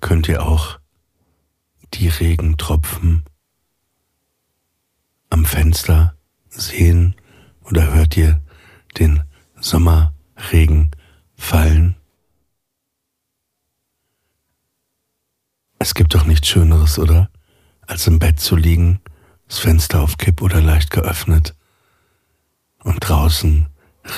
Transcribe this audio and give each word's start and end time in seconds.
könnt 0.00 0.28
ihr 0.28 0.44
auch 0.44 0.78
die 1.94 2.08
Regentropfen 2.08 3.24
am 5.28 5.44
Fenster 5.44 6.16
sehen 6.48 7.14
oder 7.62 7.92
hört 7.92 8.16
ihr 8.16 8.40
den 8.98 9.22
Sommerregen 9.60 10.90
fallen? 11.36 11.96
Es 15.78 15.94
gibt 15.94 16.14
doch 16.14 16.26
nichts 16.26 16.48
Schöneres, 16.48 16.98
oder? 16.98 17.30
Als 17.86 18.06
im 18.06 18.18
Bett 18.18 18.38
zu 18.38 18.54
liegen, 18.54 19.00
das 19.48 19.58
Fenster 19.58 20.02
auf 20.02 20.18
Kipp 20.18 20.42
oder 20.42 20.60
leicht 20.60 20.90
geöffnet. 20.90 21.54
Und 22.82 22.98
draußen 23.00 23.66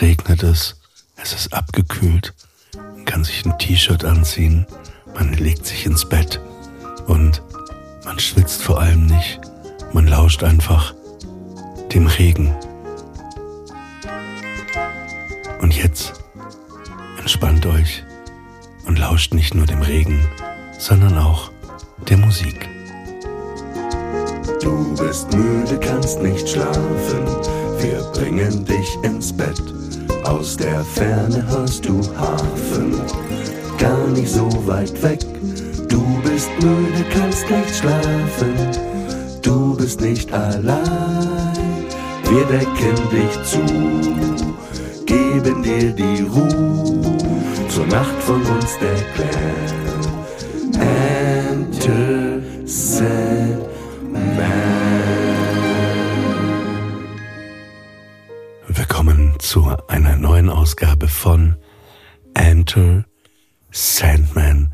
regnet 0.00 0.42
es, 0.42 0.80
es 1.16 1.32
ist 1.32 1.52
abgekühlt, 1.52 2.34
man 2.74 3.04
kann 3.04 3.24
sich 3.24 3.44
ein 3.44 3.58
T-Shirt 3.58 4.04
anziehen, 4.04 4.66
man 5.14 5.32
legt 5.34 5.66
sich 5.66 5.86
ins 5.86 6.04
Bett 6.08 6.40
und 7.06 7.42
man 8.04 8.18
schwitzt 8.18 8.62
vor 8.62 8.80
allem 8.80 9.06
nicht, 9.06 9.40
man 9.92 10.06
lauscht 10.06 10.42
einfach 10.42 10.94
dem 11.92 12.06
Regen. 12.06 12.54
Und 15.60 15.76
jetzt 15.76 16.14
entspannt 17.18 17.66
euch 17.66 18.04
und 18.86 18.98
lauscht 18.98 19.34
nicht 19.34 19.54
nur 19.54 19.66
dem 19.66 19.82
Regen, 19.82 20.20
sondern 20.78 21.18
auch 21.18 21.50
der 22.08 22.16
Musik. 22.16 22.68
Du 24.60 24.94
bist 24.96 25.32
müde, 25.32 25.78
kannst 25.80 26.20
nicht 26.20 26.48
schlafen, 26.48 27.26
wir 27.78 28.02
bringen 28.12 28.64
dich 28.64 28.96
ins 29.02 29.32
Bett. 29.32 29.62
Aus 30.24 30.56
der 30.56 30.84
Ferne 30.84 31.46
hörst 31.48 31.84
du 31.84 32.00
Hafen, 32.16 32.94
gar 33.82 34.06
nicht 34.08 34.30
so 34.30 34.48
weit 34.66 35.02
weg. 35.02 35.18
Du 35.88 36.02
bist 36.22 36.50
müde, 36.60 37.04
kannst 37.12 37.50
nicht 37.50 37.76
schlafen, 37.76 38.54
du 39.42 39.76
bist 39.76 40.00
nicht 40.00 40.32
allein. 40.32 41.86
Wir 42.30 42.44
decken 42.44 42.98
dich 43.10 43.34
zu, 43.42 43.62
geben 45.04 45.62
dir 45.64 45.90
die 45.92 46.22
Ruhe, 46.22 47.18
zur 47.68 47.86
Nacht 47.86 48.22
von 48.22 48.40
uns 48.42 48.78
der 48.78 49.00
Clan. 49.14 49.72
Willkommen 58.68 59.34
zu 59.40 59.76
einer 59.88 60.16
neuen 60.16 60.48
Ausgabe 60.48 61.08
von 61.08 61.56
Enter 62.34 63.04
Sandman. 63.72 64.70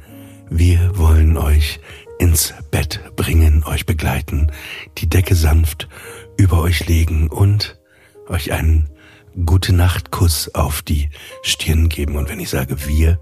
Wir 0.50 0.98
wollen 0.98 1.36
euch 1.36 1.78
ins 2.18 2.52
Bett 2.72 3.00
bringen, 3.14 3.62
euch 3.64 3.86
begleiten, 3.86 4.50
die 4.98 5.08
Decke 5.08 5.36
sanft 5.36 5.88
über 6.36 6.60
euch 6.60 6.88
legen 6.88 7.28
und 7.28 7.78
euch 8.26 8.52
einen 8.52 8.88
gute 9.46 9.72
Nachtkuss 9.72 10.52
auf 10.54 10.82
die 10.82 11.10
Stirn 11.42 11.88
geben. 11.88 12.16
Und 12.16 12.28
wenn 12.28 12.40
ich 12.40 12.50
sage 12.50 12.88
wir, 12.88 13.20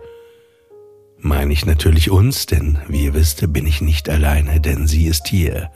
meine 1.18 1.52
ich 1.52 1.66
natürlich 1.66 2.10
uns, 2.10 2.46
denn 2.46 2.78
wie 2.88 3.04
ihr 3.04 3.14
wisst, 3.14 3.52
bin 3.52 3.66
ich 3.66 3.82
nicht 3.82 4.08
alleine, 4.08 4.62
denn 4.62 4.86
sie 4.86 5.06
ist 5.06 5.28
hier. 5.28 5.70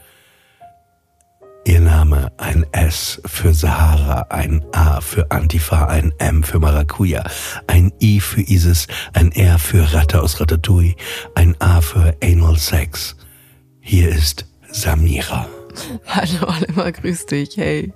Ihr 1.64 1.80
Name 1.80 2.32
ein 2.38 2.64
S 2.72 3.20
für 3.26 3.52
Sahara, 3.52 4.26
ein 4.30 4.64
A 4.72 5.00
für 5.02 5.30
Antifa, 5.30 5.86
ein 5.86 6.12
M 6.18 6.42
für 6.42 6.58
Maracuja, 6.58 7.22
ein 7.66 7.92
I 8.00 8.18
für 8.20 8.40
Isis, 8.40 8.86
ein 9.12 9.30
R 9.32 9.58
für 9.58 9.92
Ratte 9.92 10.22
aus 10.22 10.40
Ratatouille, 10.40 10.94
ein 11.34 11.54
A 11.60 11.82
für 11.82 12.16
Anal 12.22 12.56
Sex. 12.56 13.14
Hier 13.80 14.08
ist 14.08 14.46
Samira. 14.70 15.46
Hallo 16.06 16.48
Oliver, 16.48 16.90
grüß 16.92 17.26
dich, 17.26 17.56
hey. 17.58 17.92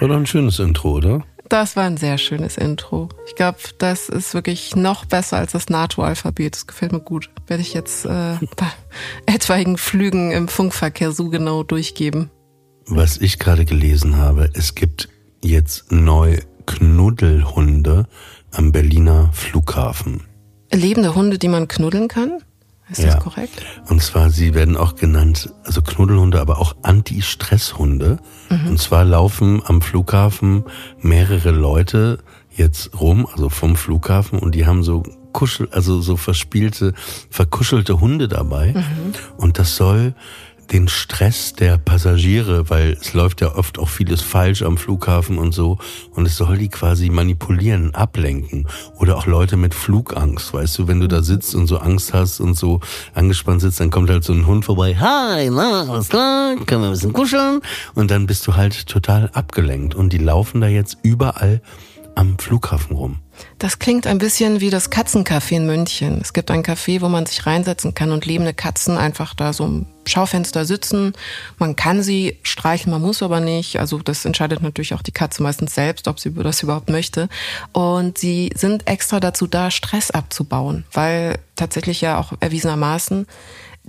War 0.00 0.08
doch 0.08 0.16
ein 0.16 0.26
schönes 0.26 0.58
Intro, 0.58 0.96
oder? 0.96 1.24
Das 1.48 1.76
war 1.76 1.84
ein 1.84 1.96
sehr 1.96 2.18
schönes 2.18 2.56
Intro. 2.56 3.08
Ich 3.28 3.36
glaube, 3.36 3.58
das 3.78 4.08
ist 4.08 4.34
wirklich 4.34 4.74
noch 4.74 5.04
besser 5.04 5.36
als 5.36 5.52
das 5.52 5.68
NATO-Alphabet. 5.68 6.56
Das 6.56 6.66
gefällt 6.66 6.90
mir 6.90 7.00
gut. 7.00 7.30
Werde 7.46 7.62
ich 7.62 7.72
jetzt 7.72 8.04
äh, 8.04 8.08
bei 8.56 8.66
etwaigen 9.26 9.78
Flügen 9.78 10.32
im 10.32 10.48
Funkverkehr 10.48 11.12
so 11.12 11.28
genau 11.30 11.62
durchgeben. 11.62 12.30
Was 12.88 13.18
ich 13.18 13.38
gerade 13.38 13.64
gelesen 13.64 14.16
habe, 14.16 14.50
es 14.54 14.74
gibt 14.74 15.08
jetzt 15.42 15.90
neu 15.90 16.38
Knuddelhunde 16.66 18.06
am 18.52 18.72
Berliner 18.72 19.30
Flughafen. 19.32 20.22
Lebende 20.72 21.14
Hunde, 21.14 21.38
die 21.38 21.48
man 21.48 21.68
knuddeln 21.68 22.08
kann? 22.08 22.38
Ist 22.88 23.00
Ja. 23.00 23.14
das 23.14 23.18
korrekt? 23.24 23.60
Und 23.88 24.00
zwar, 24.02 24.30
sie 24.30 24.54
werden 24.54 24.76
auch 24.76 24.94
genannt, 24.94 25.52
also 25.64 25.82
Knuddelhunde, 25.82 26.40
aber 26.40 26.58
auch 26.60 26.76
Anti-Stress-Hunde. 26.82 28.18
Und 28.50 28.78
zwar 28.78 29.04
laufen 29.04 29.60
am 29.64 29.82
Flughafen 29.82 30.62
mehrere 31.00 31.50
Leute 31.50 32.18
jetzt 32.56 33.00
rum, 33.00 33.26
also 33.26 33.48
vom 33.48 33.74
Flughafen, 33.74 34.38
und 34.38 34.54
die 34.54 34.64
haben 34.66 34.84
so 34.84 35.02
Kuschel, 35.32 35.68
also 35.72 36.00
so 36.00 36.16
verspielte, 36.16 36.94
verkuschelte 37.28 38.00
Hunde 38.00 38.28
dabei. 38.28 38.74
Und 39.36 39.58
das 39.58 39.76
soll 39.76 40.14
den 40.72 40.88
Stress 40.88 41.52
der 41.52 41.78
Passagiere, 41.78 42.68
weil 42.70 42.96
es 43.00 43.14
läuft 43.14 43.40
ja 43.40 43.54
oft 43.54 43.78
auch 43.78 43.88
vieles 43.88 44.22
falsch 44.22 44.62
am 44.62 44.76
Flughafen 44.76 45.38
und 45.38 45.52
so, 45.52 45.78
und 46.12 46.26
es 46.26 46.36
soll 46.36 46.58
die 46.58 46.68
quasi 46.68 47.10
manipulieren, 47.10 47.94
ablenken. 47.94 48.66
Oder 48.98 49.16
auch 49.16 49.26
Leute 49.26 49.56
mit 49.56 49.74
Flugangst, 49.74 50.52
weißt 50.52 50.78
du, 50.78 50.88
wenn 50.88 51.00
du 51.00 51.08
da 51.08 51.22
sitzt 51.22 51.54
und 51.54 51.66
so 51.66 51.78
Angst 51.78 52.12
hast 52.12 52.40
und 52.40 52.54
so 52.54 52.80
angespannt 53.14 53.60
sitzt, 53.60 53.80
dann 53.80 53.90
kommt 53.90 54.10
halt 54.10 54.24
so 54.24 54.32
ein 54.32 54.46
Hund 54.46 54.64
vorbei, 54.64 54.96
hi, 54.96 55.50
na, 55.50 55.90
alles 55.90 56.08
klar, 56.08 56.56
können 56.66 56.82
wir 56.82 56.88
ein 56.88 56.92
bisschen 56.92 57.12
kuscheln? 57.12 57.60
Und 57.94 58.10
dann 58.10 58.26
bist 58.26 58.46
du 58.46 58.56
halt 58.56 58.86
total 58.86 59.30
abgelenkt. 59.32 59.94
Und 59.94 60.12
die 60.12 60.18
laufen 60.18 60.60
da 60.60 60.68
jetzt 60.68 60.98
überall 61.02 61.60
am 62.14 62.38
Flughafen 62.38 62.96
rum. 62.96 63.18
Das 63.58 63.78
klingt 63.78 64.06
ein 64.06 64.18
bisschen 64.18 64.60
wie 64.60 64.70
das 64.70 64.90
Katzencafé 64.90 65.56
in 65.56 65.66
München. 65.66 66.20
Es 66.20 66.32
gibt 66.32 66.50
ein 66.50 66.62
Café, 66.62 67.00
wo 67.00 67.08
man 67.08 67.26
sich 67.26 67.46
reinsetzen 67.46 67.94
kann 67.94 68.12
und 68.12 68.26
lebende 68.26 68.52
Katzen 68.52 68.98
einfach 68.98 69.34
da 69.34 69.52
so 69.52 69.64
im 69.64 69.86
Schaufenster 70.06 70.64
sitzen. 70.64 71.12
Man 71.58 71.74
kann 71.74 72.02
sie 72.02 72.38
streicheln, 72.42 72.92
man 72.92 73.02
muss 73.02 73.22
aber 73.22 73.40
nicht. 73.40 73.78
Also 73.80 73.98
das 73.98 74.24
entscheidet 74.24 74.62
natürlich 74.62 74.94
auch 74.94 75.02
die 75.02 75.12
Katze 75.12 75.42
meistens 75.42 75.74
selbst, 75.74 76.08
ob 76.08 76.20
sie 76.20 76.32
das 76.32 76.62
überhaupt 76.62 76.90
möchte. 76.90 77.28
Und 77.72 78.18
sie 78.18 78.50
sind 78.54 78.86
extra 78.88 79.20
dazu 79.20 79.46
da, 79.46 79.70
Stress 79.70 80.10
abzubauen, 80.10 80.84
weil 80.92 81.38
tatsächlich 81.56 82.00
ja 82.00 82.18
auch 82.18 82.32
erwiesenermaßen 82.40 83.26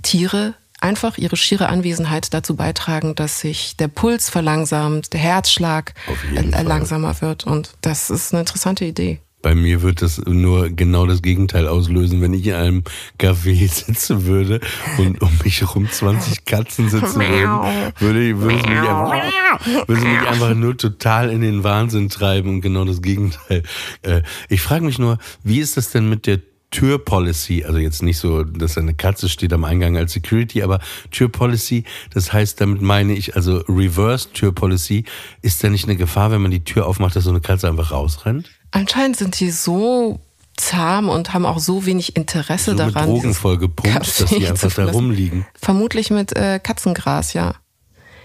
Tiere 0.02 0.54
einfach 0.80 1.18
ihre 1.18 1.36
schiere 1.36 1.68
Anwesenheit 1.68 2.32
dazu 2.32 2.56
beitragen, 2.56 3.14
dass 3.14 3.40
sich 3.40 3.76
der 3.76 3.88
Puls 3.88 4.30
verlangsamt, 4.30 5.12
der 5.12 5.20
Herzschlag 5.20 5.94
äh, 6.34 6.62
langsamer 6.62 7.20
wird. 7.20 7.44
Und 7.44 7.74
das 7.80 8.10
ist 8.10 8.32
eine 8.32 8.40
interessante 8.40 8.84
Idee. 8.84 9.20
Bei 9.40 9.54
mir 9.54 9.82
wird 9.82 10.02
das 10.02 10.18
nur 10.18 10.68
genau 10.70 11.06
das 11.06 11.22
Gegenteil 11.22 11.68
auslösen, 11.68 12.20
wenn 12.20 12.34
ich 12.34 12.46
in 12.46 12.54
einem 12.54 12.82
Café 13.20 13.68
sitzen 13.72 14.24
würde 14.26 14.60
und 14.98 15.22
um 15.22 15.30
mich 15.44 15.60
herum 15.60 15.88
20 15.88 16.44
Katzen 16.44 16.88
sitzen 16.88 17.20
würden, 17.20 17.92
würde, 17.98 18.40
würde, 18.40 18.56
es 18.56 18.62
mich 18.62 18.66
einfach, 18.66 19.66
würde 19.86 19.92
es 19.92 20.04
mich 20.04 20.28
einfach 20.28 20.54
nur 20.54 20.76
total 20.76 21.30
in 21.30 21.40
den 21.40 21.62
Wahnsinn 21.62 22.08
treiben 22.08 22.50
und 22.50 22.60
genau 22.62 22.84
das 22.84 23.00
Gegenteil. 23.00 23.62
Äh, 24.02 24.22
Ich 24.48 24.60
frage 24.60 24.84
mich 24.84 24.98
nur, 24.98 25.18
wie 25.44 25.60
ist 25.60 25.76
das 25.76 25.90
denn 25.90 26.08
mit 26.08 26.26
der 26.26 26.40
Türpolicy, 26.70 27.64
also 27.64 27.78
jetzt 27.78 28.02
nicht 28.02 28.18
so, 28.18 28.44
dass 28.44 28.76
eine 28.76 28.92
Katze 28.92 29.28
steht 29.28 29.52
am 29.54 29.64
Eingang 29.64 29.96
als 29.96 30.12
Security, 30.12 30.62
aber 30.62 30.80
Türpolicy, 31.10 31.84
das 32.12 32.32
heißt, 32.32 32.60
damit 32.60 32.82
meine 32.82 33.14
ich, 33.14 33.36
also 33.36 33.62
Reverse 33.68 34.28
Türpolicy, 34.34 35.04
ist 35.40 35.64
da 35.64 35.70
nicht 35.70 35.84
eine 35.84 35.96
Gefahr, 35.96 36.30
wenn 36.30 36.42
man 36.42 36.50
die 36.50 36.64
Tür 36.64 36.86
aufmacht, 36.86 37.16
dass 37.16 37.24
so 37.24 37.30
eine 37.30 37.40
Katze 37.40 37.68
einfach 37.68 37.90
rausrennt? 37.90 38.50
Anscheinend 38.70 39.16
sind 39.16 39.38
die 39.40 39.50
so 39.50 40.20
zahm 40.56 41.08
und 41.08 41.32
haben 41.34 41.46
auch 41.46 41.58
so 41.58 41.86
wenig 41.86 42.16
Interesse 42.16 42.76
so 42.76 42.84
mit 42.84 42.94
daran. 42.94 43.08
Drogen 43.08 43.22
dieses 43.22 43.38
vollgepumpt, 43.38 43.96
dass 43.96 44.24
die 44.26 44.46
einfach 44.48 44.72
da 44.72 44.90
rumliegen. 44.90 45.46
Vermutlich 45.54 46.10
mit 46.10 46.36
äh, 46.36 46.60
Katzengras, 46.62 47.32
ja. 47.32 47.54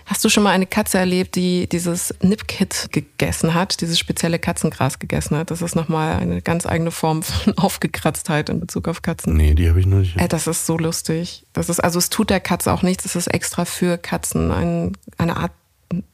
Hast 0.06 0.26
du 0.26 0.30
schon 0.30 0.44
mal 0.44 0.52
eine 0.52 0.66
Katze 0.66 0.98
erlebt, 0.98 1.36
die 1.36 1.68
dieses 1.70 2.14
Nip-Kit 2.22 2.90
gegessen 2.92 3.54
hat, 3.54 3.80
dieses 3.80 3.98
spezielle 3.98 4.38
Katzengras 4.38 5.00
gegessen 5.00 5.38
hat? 5.38 5.50
Das 5.50 5.62
ist 5.62 5.76
nochmal 5.76 6.18
eine 6.18 6.42
ganz 6.42 6.66
eigene 6.66 6.92
Form 6.92 7.24
von 7.24 7.54
Aufgekratztheit 7.58 8.50
in 8.50 8.60
Bezug 8.60 8.90
auf 8.90 9.02
Katzen. 9.02 9.36
Nee, 9.36 9.54
die 9.54 9.70
habe 9.70 9.80
ich 9.80 9.86
noch 9.86 10.00
nicht. 10.00 10.18
Ey, 10.18 10.28
das 10.28 10.48
ist 10.48 10.66
so 10.66 10.78
lustig. 10.78 11.46
Das 11.54 11.70
ist, 11.70 11.80
also 11.80 12.00
es 12.00 12.10
tut 12.10 12.30
der 12.30 12.42
Katze 12.42 12.74
auch 12.74 12.82
nichts, 12.82 13.06
es 13.06 13.16
ist 13.16 13.28
extra 13.28 13.64
für 13.64 13.98
Katzen 13.98 14.52
ein, 14.52 14.98
eine 15.18 15.38
Art 15.38 15.54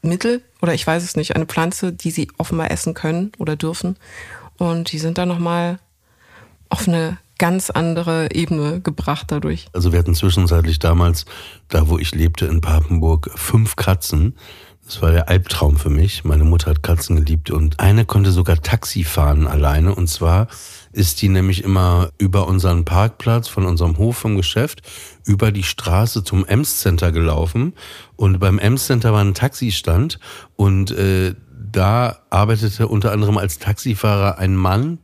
Mittel 0.01 0.41
oder 0.61 0.73
ich 0.73 0.85
weiß 0.85 1.03
es 1.03 1.15
nicht, 1.15 1.35
eine 1.35 1.45
Pflanze, 1.45 1.93
die 1.93 2.11
sie 2.11 2.29
offenbar 2.37 2.71
essen 2.71 2.93
können 2.93 3.31
oder 3.37 3.55
dürfen. 3.55 3.97
Und 4.57 4.91
die 4.91 4.99
sind 4.99 5.17
dann 5.17 5.29
nochmal 5.29 5.79
auf 6.69 6.87
eine 6.87 7.17
ganz 7.37 7.69
andere 7.69 8.31
Ebene 8.33 8.81
gebracht 8.81 9.27
dadurch. 9.29 9.67
Also 9.73 9.91
wir 9.91 9.99
hatten 9.99 10.13
zwischenzeitlich 10.13 10.77
damals, 10.79 11.25
da 11.69 11.87
wo 11.87 11.97
ich 11.97 12.13
lebte 12.13 12.45
in 12.45 12.61
Papenburg, 12.61 13.31
fünf 13.35 13.75
Katzen. 13.75 14.35
Das 14.85 15.01
war 15.01 15.11
der 15.11 15.29
Albtraum 15.29 15.77
für 15.77 15.89
mich. 15.89 16.23
Meine 16.23 16.43
Mutter 16.43 16.71
hat 16.71 16.83
Katzen 16.83 17.15
geliebt 17.15 17.51
und 17.51 17.79
eine 17.79 18.05
konnte 18.05 18.31
sogar 18.31 18.61
Taxi 18.61 19.03
fahren 19.03 19.47
alleine. 19.47 19.95
Und 19.95 20.07
zwar 20.07 20.47
ist 20.99 21.21
die 21.21 21.29
nämlich 21.29 21.63
immer 21.63 22.09
über 22.17 22.47
unseren 22.47 22.83
Parkplatz 22.83 23.47
von 23.47 23.65
unserem 23.65 23.97
Hof 23.97 24.17
vom 24.17 24.35
Geschäft 24.35 24.81
über 25.25 25.53
die 25.53 25.63
Straße 25.63 26.25
zum 26.25 26.45
Ems 26.45 26.81
Center 26.81 27.13
gelaufen 27.13 27.73
und 28.17 28.39
beim 28.39 28.59
Ems 28.59 28.87
Center 28.87 29.13
war 29.13 29.21
ein 29.21 29.33
Taxistand 29.33 30.19
und 30.57 30.91
äh, 30.91 31.35
da 31.71 32.19
arbeitete 32.29 32.89
unter 32.89 33.13
anderem 33.13 33.37
als 33.37 33.59
Taxifahrer 33.59 34.39
ein 34.39 34.57
Mann, 34.57 34.97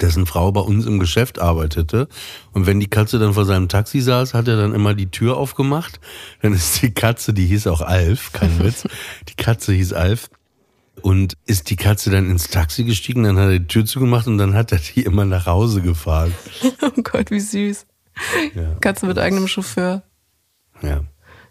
dessen 0.00 0.24
Frau 0.24 0.50
bei 0.50 0.62
uns 0.62 0.86
im 0.86 0.98
Geschäft 0.98 1.38
arbeitete. 1.38 2.08
Und 2.52 2.66
wenn 2.66 2.80
die 2.80 2.88
Katze 2.88 3.18
dann 3.18 3.34
vor 3.34 3.44
seinem 3.44 3.68
Taxi 3.68 4.00
saß, 4.00 4.32
hat 4.34 4.48
er 4.48 4.56
dann 4.56 4.74
immer 4.74 4.94
die 4.94 5.10
Tür 5.10 5.36
aufgemacht. 5.36 6.00
Dann 6.42 6.52
ist 6.52 6.82
die 6.82 6.92
Katze, 6.92 7.32
die 7.32 7.46
hieß 7.46 7.66
auch 7.66 7.80
Alf, 7.80 8.32
kein 8.32 8.58
Witz, 8.62 8.86
die 9.28 9.34
Katze 9.34 9.72
hieß 9.72 9.92
Alf. 9.92 10.30
Und 11.02 11.34
ist 11.46 11.70
die 11.70 11.76
Katze 11.76 12.10
dann 12.10 12.30
ins 12.30 12.48
Taxi 12.48 12.84
gestiegen, 12.84 13.22
dann 13.24 13.38
hat 13.38 13.46
er 13.46 13.58
die 13.58 13.66
Tür 13.66 13.84
zugemacht 13.84 14.26
und 14.26 14.38
dann 14.38 14.54
hat 14.54 14.72
er 14.72 14.78
die 14.78 15.02
immer 15.02 15.24
nach 15.24 15.46
Hause 15.46 15.82
gefahren. 15.82 16.34
oh 16.82 17.02
Gott, 17.02 17.30
wie 17.30 17.40
süß. 17.40 17.86
Ja. 18.54 18.74
Katze 18.80 19.06
mit 19.06 19.18
eigenem 19.18 19.48
Chauffeur. 19.48 20.02
Ja. 20.82 21.02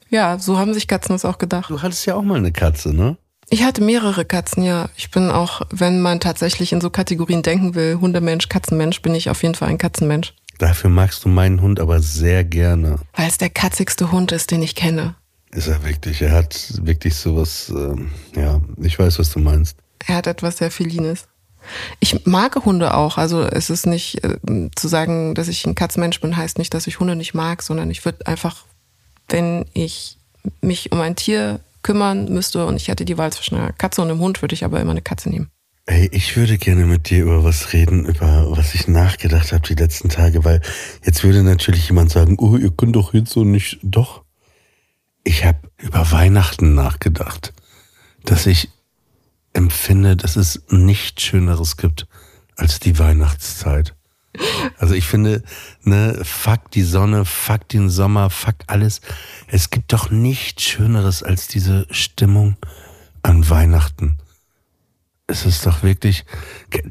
Ja, 0.09 0.39
so 0.39 0.57
haben 0.57 0.73
sich 0.73 0.87
Katzen 0.87 1.13
das 1.13 1.25
auch 1.25 1.37
gedacht. 1.37 1.69
Du 1.69 1.81
hattest 1.81 2.05
ja 2.05 2.15
auch 2.15 2.23
mal 2.23 2.37
eine 2.37 2.51
Katze, 2.51 2.93
ne? 2.93 3.17
Ich 3.49 3.63
hatte 3.63 3.81
mehrere 3.81 4.25
Katzen, 4.25 4.63
ja. 4.63 4.89
Ich 4.97 5.11
bin 5.11 5.29
auch, 5.31 5.61
wenn 5.69 6.01
man 6.01 6.19
tatsächlich 6.19 6.73
in 6.73 6.81
so 6.81 6.89
Kategorien 6.89 7.43
denken 7.43 7.75
will, 7.75 7.97
Hundemensch, 7.99 8.49
Katzenmensch, 8.49 9.01
bin 9.01 9.15
ich 9.15 9.29
auf 9.29 9.41
jeden 9.43 9.55
Fall 9.55 9.69
ein 9.69 9.77
Katzenmensch. 9.77 10.33
Dafür 10.57 10.89
magst 10.89 11.23
du 11.23 11.29
meinen 11.29 11.61
Hund 11.61 11.79
aber 11.79 12.01
sehr 12.01 12.43
gerne. 12.43 12.99
Weil 13.13 13.27
es 13.27 13.37
der 13.37 13.49
katzigste 13.49 14.11
Hund 14.11 14.31
ist, 14.31 14.51
den 14.51 14.63
ich 14.63 14.75
kenne. 14.75 15.15
Ist 15.51 15.67
er 15.67 15.83
wirklich. 15.83 16.21
Er 16.21 16.31
hat 16.31 16.73
wirklich 16.85 17.15
sowas, 17.15 17.69
ähm, 17.69 18.11
ja, 18.35 18.61
ich 18.81 18.97
weiß, 18.99 19.19
was 19.19 19.31
du 19.31 19.39
meinst. 19.39 19.77
Er 20.05 20.15
hat 20.15 20.27
etwas 20.27 20.57
sehr 20.57 20.71
Felines. 20.71 21.27
Ich 21.99 22.25
mag 22.25 22.55
Hunde 22.55 22.93
auch. 22.93 23.17
Also 23.17 23.43
es 23.43 23.69
ist 23.69 23.85
nicht 23.85 24.23
äh, 24.23 24.37
zu 24.75 24.87
sagen, 24.87 25.35
dass 25.35 25.47
ich 25.47 25.65
ein 25.65 25.75
Katzenmensch 25.75 26.21
bin, 26.21 26.37
heißt 26.37 26.57
nicht, 26.57 26.73
dass 26.73 26.87
ich 26.87 26.99
Hunde 26.99 27.15
nicht 27.15 27.33
mag, 27.33 27.61
sondern 27.61 27.91
ich 27.91 28.05
würde 28.05 28.25
einfach, 28.27 28.65
wenn 29.29 29.65
ich 29.73 30.17
mich 30.61 30.91
um 30.91 31.01
ein 31.01 31.15
Tier 31.15 31.59
kümmern 31.83 32.31
müsste 32.33 32.65
und 32.65 32.75
ich 32.75 32.87
hätte 32.87 33.05
die 33.05 33.17
Wahl 33.17 33.31
zwischen 33.31 33.55
einer 33.55 33.73
Katze 33.73 34.01
und 34.01 34.09
einem 34.09 34.19
Hund, 34.19 34.41
würde 34.41 34.53
ich 34.53 34.65
aber 34.65 34.79
immer 34.79 34.91
eine 34.91 35.01
Katze 35.01 35.29
nehmen. 35.29 35.49
Ey, 35.85 36.09
ich 36.11 36.35
würde 36.35 36.57
gerne 36.57 36.85
mit 36.85 37.09
dir 37.09 37.23
über 37.23 37.45
was 37.45 37.71
reden, 37.71 38.05
über 38.05 38.51
was 38.51 38.75
ich 38.75 38.89
nachgedacht 38.89 39.53
habe 39.53 39.65
die 39.65 39.75
letzten 39.75 40.09
Tage, 40.09 40.43
weil 40.43 40.61
jetzt 41.05 41.23
würde 41.23 41.43
natürlich 41.43 41.87
jemand 41.87 42.11
sagen, 42.11 42.35
oh, 42.39 42.57
ihr 42.57 42.71
könnt 42.71 42.97
doch 42.97 43.13
jetzt 43.13 43.31
so 43.31 43.45
nicht. 43.45 43.79
Doch. 43.83 44.23
Ich 45.27 45.43
habe 45.43 45.59
über 45.75 46.09
Weihnachten 46.13 46.73
nachgedacht, 46.73 47.51
dass 48.23 48.45
ich 48.45 48.69
empfinde, 49.51 50.15
dass 50.15 50.37
es 50.37 50.63
nichts 50.69 51.21
Schöneres 51.21 51.75
gibt 51.75 52.07
als 52.55 52.79
die 52.79 52.97
Weihnachtszeit. 52.97 53.93
Also 54.77 54.93
ich 54.93 55.05
finde, 55.05 55.43
ne, 55.81 56.17
fuck 56.23 56.71
die 56.71 56.83
Sonne, 56.83 57.25
fuck 57.25 57.67
den 57.67 57.89
Sommer, 57.89 58.29
fuck 58.29 58.55
alles. 58.67 59.01
Es 59.47 59.69
gibt 59.69 59.91
doch 59.91 60.11
nichts 60.11 60.63
Schöneres 60.63 61.23
als 61.23 61.49
diese 61.49 61.87
Stimmung 61.91 62.55
an 63.21 63.49
Weihnachten. 63.49 64.19
Es 65.27 65.45
ist 65.45 65.65
doch 65.65 65.83
wirklich 65.83 66.23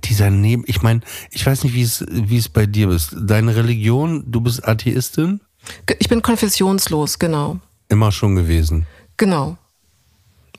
dieser 0.05 0.29
Neben. 0.29 0.65
Ich 0.67 0.83
meine, 0.83 1.01
ich 1.31 1.47
weiß 1.47 1.65
nicht, 1.65 1.73
wie 1.73 1.81
es 1.81 2.05
wie 2.11 2.37
es 2.37 2.51
bei 2.51 2.67
dir 2.67 2.91
ist. 2.91 3.17
Deine 3.19 3.57
Religion, 3.57 4.31
du 4.31 4.43
bist 4.43 4.69
Atheistin? 4.69 5.41
Ich 5.99 6.11
bin 6.11 6.21
konfessionslos, 6.21 7.19
genau. 7.19 7.61
Immer 7.89 8.13
schon 8.13 8.37
gewesen. 8.37 8.87
Genau. 9.17 9.57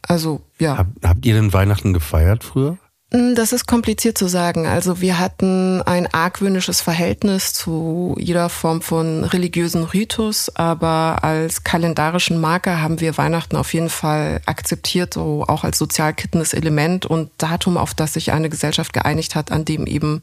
Also 0.01 0.41
ja. 0.59 0.77
Hab, 0.77 0.87
habt 1.03 1.25
ihr 1.25 1.33
denn 1.33 1.53
Weihnachten 1.53 1.93
gefeiert 1.93 2.43
früher? 2.43 2.77
Hm, 3.13 3.35
das 3.35 3.53
ist 3.53 3.67
kompliziert 3.67 4.17
zu 4.17 4.27
sagen. 4.27 4.67
Also 4.67 4.99
wir 4.99 5.17
hatten 5.17 5.81
ein 5.81 6.13
argwöhnisches 6.13 6.81
Verhältnis 6.81 7.53
zu 7.53 8.17
jeder 8.19 8.49
Form 8.49 8.81
von 8.81 9.23
religiösen 9.23 9.85
Ritus, 9.85 10.53
aber 10.55 11.23
als 11.23 11.63
kalendarischen 11.63 12.41
Marker 12.41 12.81
haben 12.81 12.99
wir 12.99 13.17
Weihnachten 13.17 13.55
auf 13.55 13.73
jeden 13.73 13.89
Fall 13.89 14.41
akzeptiert, 14.45 15.13
so 15.13 15.45
auch 15.47 15.63
als 15.63 15.77
sozial 15.77 16.13
kittendes 16.13 16.53
Element 16.53 17.05
und 17.05 17.31
Datum, 17.37 17.77
auf 17.77 17.93
das 17.93 18.13
sich 18.13 18.33
eine 18.33 18.49
Gesellschaft 18.49 18.91
geeinigt 18.91 19.35
hat, 19.35 19.53
an 19.53 19.63
dem 19.63 19.87
eben 19.87 20.21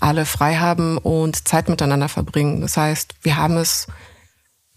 alle 0.00 0.24
frei 0.24 0.56
haben 0.56 0.96
und 0.96 1.46
Zeit 1.46 1.68
miteinander 1.68 2.08
verbringen. 2.08 2.62
Das 2.62 2.78
heißt, 2.78 3.14
wir 3.20 3.36
haben 3.36 3.58
es 3.58 3.88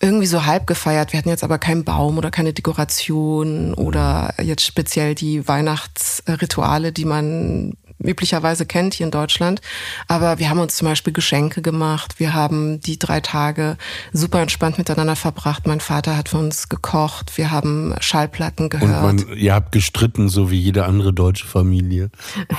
irgendwie 0.01 0.25
so 0.25 0.45
halb 0.45 0.67
gefeiert. 0.67 1.13
Wir 1.13 1.19
hatten 1.19 1.29
jetzt 1.29 1.43
aber 1.43 1.57
keinen 1.57 1.83
Baum 1.83 2.17
oder 2.17 2.31
keine 2.31 2.53
Dekoration 2.53 3.73
oder 3.73 4.33
jetzt 4.41 4.65
speziell 4.65 5.15
die 5.15 5.47
Weihnachtsrituale, 5.47 6.91
die 6.91 7.05
man 7.05 7.73
üblicherweise 8.03 8.65
kennt 8.65 8.93
hier 8.93 9.05
in 9.05 9.11
Deutschland. 9.11 9.61
Aber 10.07 10.39
wir 10.39 10.49
haben 10.49 10.59
uns 10.59 10.75
zum 10.75 10.87
Beispiel 10.87 11.13
Geschenke 11.13 11.61
gemacht. 11.61 12.19
Wir 12.19 12.33
haben 12.33 12.79
die 12.81 12.99
drei 12.99 13.21
Tage 13.21 13.77
super 14.11 14.41
entspannt 14.41 14.77
miteinander 14.77 15.15
verbracht. 15.15 15.67
Mein 15.67 15.79
Vater 15.79 16.17
hat 16.17 16.29
für 16.29 16.37
uns 16.37 16.69
gekocht. 16.69 17.37
Wir 17.37 17.51
haben 17.51 17.95
Schallplatten 17.99 18.69
gehört. 18.69 19.03
Und 19.03 19.27
man, 19.27 19.37
ihr 19.37 19.53
habt 19.53 19.71
gestritten, 19.71 20.29
so 20.29 20.51
wie 20.51 20.59
jede 20.59 20.85
andere 20.85 21.13
deutsche 21.13 21.47
Familie. 21.47 22.09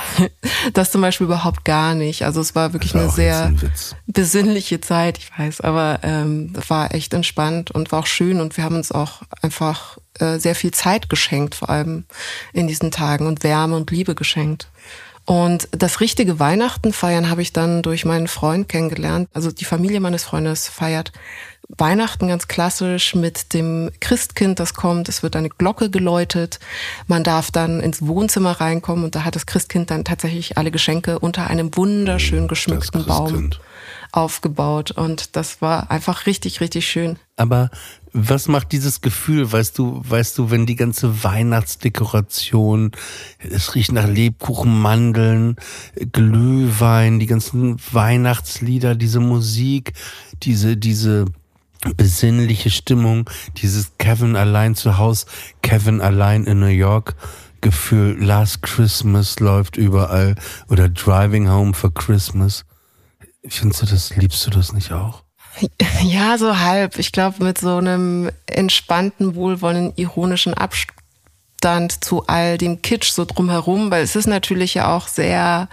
das 0.73 0.91
zum 0.91 1.01
Beispiel 1.01 1.25
überhaupt 1.25 1.65
gar 1.65 1.93
nicht. 1.93 2.23
Also 2.23 2.41
es 2.41 2.55
war 2.55 2.73
wirklich 2.73 2.93
war 2.93 3.01
eine 3.01 3.11
sehr 3.11 3.45
ein 3.45 3.71
besinnliche 4.07 4.81
Zeit, 4.81 5.17
ich 5.17 5.31
weiß. 5.37 5.61
Aber 5.61 5.99
ähm, 6.03 6.53
war 6.67 6.93
echt 6.93 7.13
entspannt 7.13 7.71
und 7.71 7.91
war 7.91 7.99
auch 7.99 8.07
schön. 8.07 8.41
Und 8.41 8.57
wir 8.57 8.63
haben 8.63 8.75
uns 8.75 8.91
auch 8.91 9.21
einfach 9.41 9.97
äh, 10.19 10.39
sehr 10.39 10.55
viel 10.55 10.71
Zeit 10.71 11.09
geschenkt, 11.09 11.55
vor 11.55 11.69
allem 11.69 12.05
in 12.53 12.67
diesen 12.67 12.91
Tagen 12.91 13.27
und 13.27 13.43
Wärme 13.43 13.75
und 13.75 13.91
Liebe 13.91 14.15
geschenkt. 14.15 14.69
Und 15.27 15.67
das 15.71 15.99
richtige 15.99 16.39
Weihnachten 16.39 16.93
feiern 16.93 17.29
habe 17.29 17.41
ich 17.41 17.51
dann 17.51 17.81
durch 17.81 18.05
meinen 18.05 18.29
Freund 18.29 18.69
kennengelernt. 18.69 19.27
Also 19.33 19.51
die 19.51 19.65
Familie 19.65 19.99
meines 19.99 20.23
Freundes 20.23 20.69
feiert 20.69 21.11
Weihnachten 21.67 22.29
ganz 22.29 22.47
klassisch 22.47 23.13
mit 23.13 23.53
dem 23.53 23.91
Christkind, 23.99 24.57
das 24.61 24.73
kommt. 24.73 25.09
Es 25.09 25.23
wird 25.23 25.35
eine 25.35 25.49
Glocke 25.49 25.89
geläutet. 25.89 26.61
Man 27.07 27.25
darf 27.25 27.51
dann 27.51 27.81
ins 27.81 28.07
Wohnzimmer 28.07 28.53
reinkommen 28.53 29.03
und 29.03 29.15
da 29.15 29.25
hat 29.25 29.35
das 29.35 29.45
Christkind 29.45 29.91
dann 29.91 30.05
tatsächlich 30.05 30.57
alle 30.57 30.71
Geschenke 30.71 31.19
unter 31.19 31.47
einem 31.47 31.75
wunderschön 31.75 32.43
hm, 32.43 32.47
geschmückten 32.47 33.05
Baum 33.05 33.49
aufgebaut. 34.17 34.91
Und 34.91 35.35
das 35.35 35.61
war 35.61 35.91
einfach 35.91 36.25
richtig, 36.25 36.59
richtig 36.59 36.87
schön. 36.87 37.17
Aber 37.35 37.69
was 38.13 38.47
macht 38.47 38.71
dieses 38.71 39.01
Gefühl, 39.01 39.51
weißt 39.51 39.77
du, 39.77 40.01
weißt 40.03 40.37
du, 40.39 40.49
wenn 40.49 40.65
die 40.65 40.75
ganze 40.75 41.23
Weihnachtsdekoration, 41.23 42.91
es 43.39 43.75
riecht 43.75 43.91
nach 43.91 44.07
Lebkuchen, 44.07 44.81
Mandeln, 44.81 45.55
Glühwein, 46.11 47.19
die 47.19 47.27
ganzen 47.27 47.77
Weihnachtslieder, 47.91 48.95
diese 48.95 49.19
Musik, 49.19 49.93
diese, 50.41 50.77
diese 50.77 51.25
besinnliche 51.95 52.71
Stimmung, 52.71 53.29
dieses 53.57 53.97
Kevin 53.99 54.35
allein 54.35 54.73
zu 54.73 54.97
Hause, 54.97 55.27
Kevin 55.61 56.01
allein 56.01 56.45
in 56.45 56.59
New 56.59 56.65
York, 56.65 57.15
Gefühl, 57.61 58.17
Last 58.19 58.63
Christmas 58.63 59.39
läuft 59.39 59.77
überall 59.77 60.35
oder 60.69 60.89
Driving 60.89 61.49
Home 61.49 61.75
for 61.75 61.93
Christmas. 61.93 62.65
Findest 63.49 63.81
du 63.81 63.85
das, 63.85 64.15
liebst 64.15 64.45
du 64.45 64.49
das 64.49 64.73
nicht 64.73 64.91
auch? 64.91 65.23
Ja, 66.03 66.37
so 66.37 66.59
halb. 66.59 66.99
Ich 66.99 67.11
glaube, 67.11 67.43
mit 67.43 67.57
so 67.57 67.77
einem 67.77 68.29
entspannten, 68.45 69.35
wohlwollenden, 69.35 69.93
ironischen 69.95 70.53
Abstand 70.53 72.03
zu 72.03 72.27
all 72.27 72.57
dem 72.57 72.81
Kitsch 72.81 73.11
so 73.11 73.25
drumherum, 73.25 73.89
weil 73.89 74.03
es 74.03 74.15
ist 74.15 74.27
natürlich 74.27 74.75
ja 74.75 74.95
auch 74.95 75.07
sehr 75.07 75.67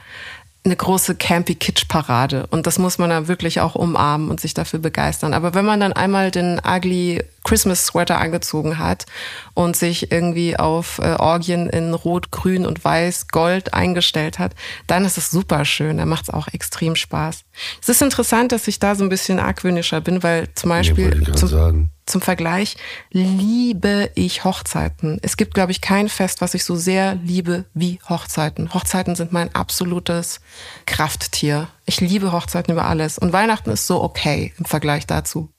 eine 0.64 0.76
große 0.76 1.14
campy 1.14 1.54
Kitsch 1.54 1.88
Parade 1.88 2.46
und 2.50 2.66
das 2.66 2.78
muss 2.78 2.96
man 2.96 3.10
dann 3.10 3.28
wirklich 3.28 3.60
auch 3.60 3.74
umarmen 3.74 4.30
und 4.30 4.40
sich 4.40 4.54
dafür 4.54 4.78
begeistern. 4.78 5.34
Aber 5.34 5.52
wenn 5.52 5.66
man 5.66 5.80
dann 5.80 5.92
einmal 5.92 6.30
den 6.30 6.58
ugly 6.66 7.22
Christmas 7.44 7.84
Sweater 7.84 8.18
angezogen 8.18 8.78
hat 8.78 9.04
und 9.52 9.76
sich 9.76 10.10
irgendwie 10.10 10.58
auf 10.58 10.98
äh, 11.00 11.16
Orgien 11.18 11.68
in 11.68 11.92
Rot, 11.92 12.30
Grün 12.30 12.64
und 12.64 12.82
Weiß, 12.82 13.28
Gold 13.28 13.74
eingestellt 13.74 14.38
hat, 14.38 14.52
dann 14.86 15.04
ist 15.04 15.18
es 15.18 15.30
super 15.30 15.66
schön. 15.66 15.98
Dann 15.98 16.08
macht 16.08 16.24
es 16.24 16.30
auch 16.30 16.48
extrem 16.48 16.96
Spaß. 16.96 17.44
Es 17.82 17.88
ist 17.90 18.00
interessant, 18.00 18.50
dass 18.52 18.66
ich 18.66 18.78
da 18.78 18.94
so 18.94 19.04
ein 19.04 19.10
bisschen 19.10 19.38
argwöhnischer 19.38 20.00
bin, 20.00 20.22
weil 20.22 20.48
zum 20.54 20.70
Beispiel 20.70 21.24
ja, 21.26 21.34
zum, 21.34 21.90
zum 22.06 22.20
Vergleich 22.20 22.76
liebe 23.10 24.10
ich 24.14 24.44
Hochzeiten. 24.44 25.18
Es 25.22 25.36
gibt, 25.36 25.54
glaube 25.54 25.72
ich, 25.72 25.80
kein 25.80 26.08
Fest, 26.08 26.40
was 26.40 26.54
ich 26.54 26.64
so 26.64 26.76
sehr 26.76 27.14
liebe 27.16 27.64
wie 27.74 27.98
Hochzeiten. 28.08 28.74
Hochzeiten 28.74 29.14
sind 29.14 29.32
mein 29.32 29.54
absolutes 29.54 30.40
Krafttier. 30.86 31.68
Ich 31.86 32.00
liebe 32.00 32.32
Hochzeiten 32.32 32.72
über 32.72 32.84
alles. 32.84 33.18
Und 33.18 33.32
Weihnachten 33.32 33.70
ist 33.70 33.86
so 33.86 34.02
okay 34.02 34.52
im 34.58 34.64
Vergleich 34.64 35.06
dazu. 35.06 35.50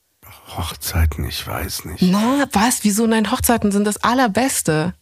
Hochzeiten, 0.56 1.26
ich 1.28 1.46
weiß 1.46 1.86
nicht. 1.86 2.02
Na, 2.02 2.46
was? 2.52 2.84
Wieso? 2.84 3.08
Nein, 3.08 3.32
Hochzeiten 3.32 3.72
sind 3.72 3.86
das 3.86 4.04
Allerbeste. 4.04 4.94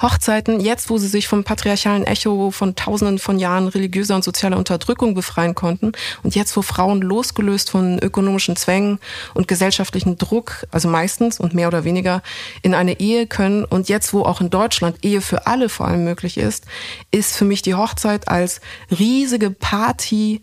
Hochzeiten, 0.00 0.60
jetzt 0.60 0.90
wo 0.90 0.98
sie 0.98 1.08
sich 1.08 1.28
vom 1.28 1.44
patriarchalen 1.44 2.04
Echo 2.04 2.50
von 2.50 2.76
tausenden 2.76 3.18
von 3.18 3.38
Jahren 3.38 3.68
religiöser 3.68 4.14
und 4.14 4.24
sozialer 4.24 4.56
Unterdrückung 4.56 5.14
befreien 5.14 5.54
konnten 5.54 5.92
und 6.22 6.34
jetzt 6.34 6.56
wo 6.56 6.62
Frauen 6.62 7.02
losgelöst 7.02 7.70
von 7.70 7.98
ökonomischen 7.98 8.56
Zwängen 8.56 8.98
und 9.34 9.48
gesellschaftlichen 9.48 10.16
Druck, 10.16 10.66
also 10.70 10.88
meistens 10.88 11.38
und 11.38 11.54
mehr 11.54 11.68
oder 11.68 11.84
weniger, 11.84 12.22
in 12.62 12.74
eine 12.74 12.98
Ehe 13.00 13.26
können 13.26 13.64
und 13.64 13.88
jetzt 13.88 14.12
wo 14.12 14.22
auch 14.22 14.40
in 14.40 14.50
Deutschland 14.50 15.04
Ehe 15.04 15.20
für 15.20 15.46
alle 15.46 15.68
vor 15.68 15.86
allem 15.86 16.04
möglich 16.04 16.36
ist, 16.36 16.64
ist 17.10 17.36
für 17.36 17.44
mich 17.44 17.62
die 17.62 17.74
Hochzeit 17.74 18.28
als 18.28 18.60
riesige 18.90 19.50
Party, 19.50 20.42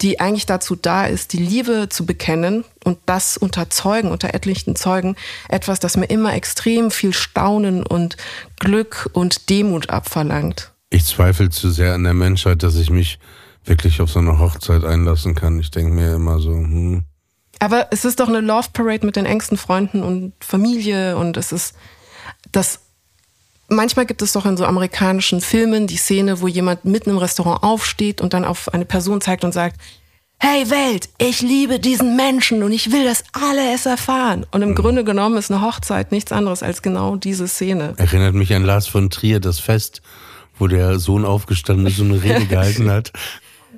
die 0.00 0.20
eigentlich 0.20 0.46
dazu 0.46 0.76
da 0.76 1.06
ist, 1.06 1.32
die 1.32 1.38
Liebe 1.38 1.88
zu 1.88 2.06
bekennen 2.06 2.64
und 2.84 2.98
das 3.06 3.36
unter 3.36 3.70
Zeugen, 3.70 4.10
unter 4.10 4.34
etlichen 4.34 4.76
Zeugen, 4.76 5.16
etwas, 5.48 5.80
das 5.80 5.96
mir 5.96 6.06
immer 6.06 6.34
extrem 6.34 6.90
viel 6.90 7.12
Staunen 7.12 7.84
und 7.84 8.16
Glück 8.58 9.10
und 9.12 9.50
Demut 9.50 9.90
abverlangt. 9.90 10.72
Ich 10.90 11.04
zweifle 11.04 11.50
zu 11.50 11.70
sehr 11.70 11.94
an 11.94 12.04
der 12.04 12.14
Menschheit, 12.14 12.62
dass 12.62 12.76
ich 12.76 12.90
mich 12.90 13.18
wirklich 13.64 14.00
auf 14.00 14.10
so 14.10 14.18
eine 14.18 14.38
Hochzeit 14.38 14.84
einlassen 14.84 15.34
kann. 15.34 15.60
Ich 15.60 15.70
denke 15.70 15.92
mir 15.92 16.14
immer 16.14 16.38
so, 16.38 16.50
hm. 16.50 17.04
Aber 17.60 17.88
es 17.90 18.04
ist 18.04 18.20
doch 18.20 18.28
eine 18.28 18.40
Love 18.40 18.68
Parade 18.72 19.04
mit 19.04 19.16
den 19.16 19.26
engsten 19.26 19.58
Freunden 19.58 20.02
und 20.02 20.32
Familie 20.40 21.16
und 21.16 21.36
es 21.36 21.52
ist 21.52 21.74
das 22.52 22.80
Manchmal 23.70 24.06
gibt 24.06 24.22
es 24.22 24.32
doch 24.32 24.46
in 24.46 24.56
so 24.56 24.64
amerikanischen 24.64 25.42
Filmen 25.42 25.86
die 25.86 25.98
Szene, 25.98 26.40
wo 26.40 26.48
jemand 26.48 26.86
mitten 26.86 27.10
im 27.10 27.18
Restaurant 27.18 27.62
aufsteht 27.62 28.22
und 28.22 28.32
dann 28.32 28.46
auf 28.46 28.72
eine 28.72 28.86
Person 28.86 29.20
zeigt 29.20 29.44
und 29.44 29.52
sagt, 29.52 29.78
hey 30.38 30.70
Welt, 30.70 31.08
ich 31.18 31.42
liebe 31.42 31.80
diesen 31.80 32.16
Menschen 32.16 32.62
und 32.62 32.72
ich 32.72 32.92
will, 32.92 33.04
dass 33.04 33.24
alle 33.32 33.74
es 33.74 33.86
erfahren. 33.86 34.46
Und 34.50 34.62
im 34.62 34.70
mhm. 34.70 34.74
Grunde 34.74 35.04
genommen 35.04 35.36
ist 35.36 35.50
eine 35.50 35.62
Hochzeit 35.62 36.12
nichts 36.12 36.32
anderes 36.32 36.62
als 36.62 36.82
genau 36.82 37.16
diese 37.16 37.48
Szene. 37.48 37.94
Erinnert 37.96 38.34
mich 38.34 38.54
an 38.54 38.64
Lars 38.64 38.86
von 38.86 39.10
Trier, 39.10 39.40
das 39.40 39.58
Fest, 39.58 40.02
wo 40.58 40.66
der 40.66 40.98
Sohn 40.98 41.24
aufgestanden 41.24 41.86
ist 41.86 41.98
und 41.98 42.12
eine 42.12 42.22
Rede 42.22 42.46
gehalten 42.48 42.90
hat. 42.90 43.12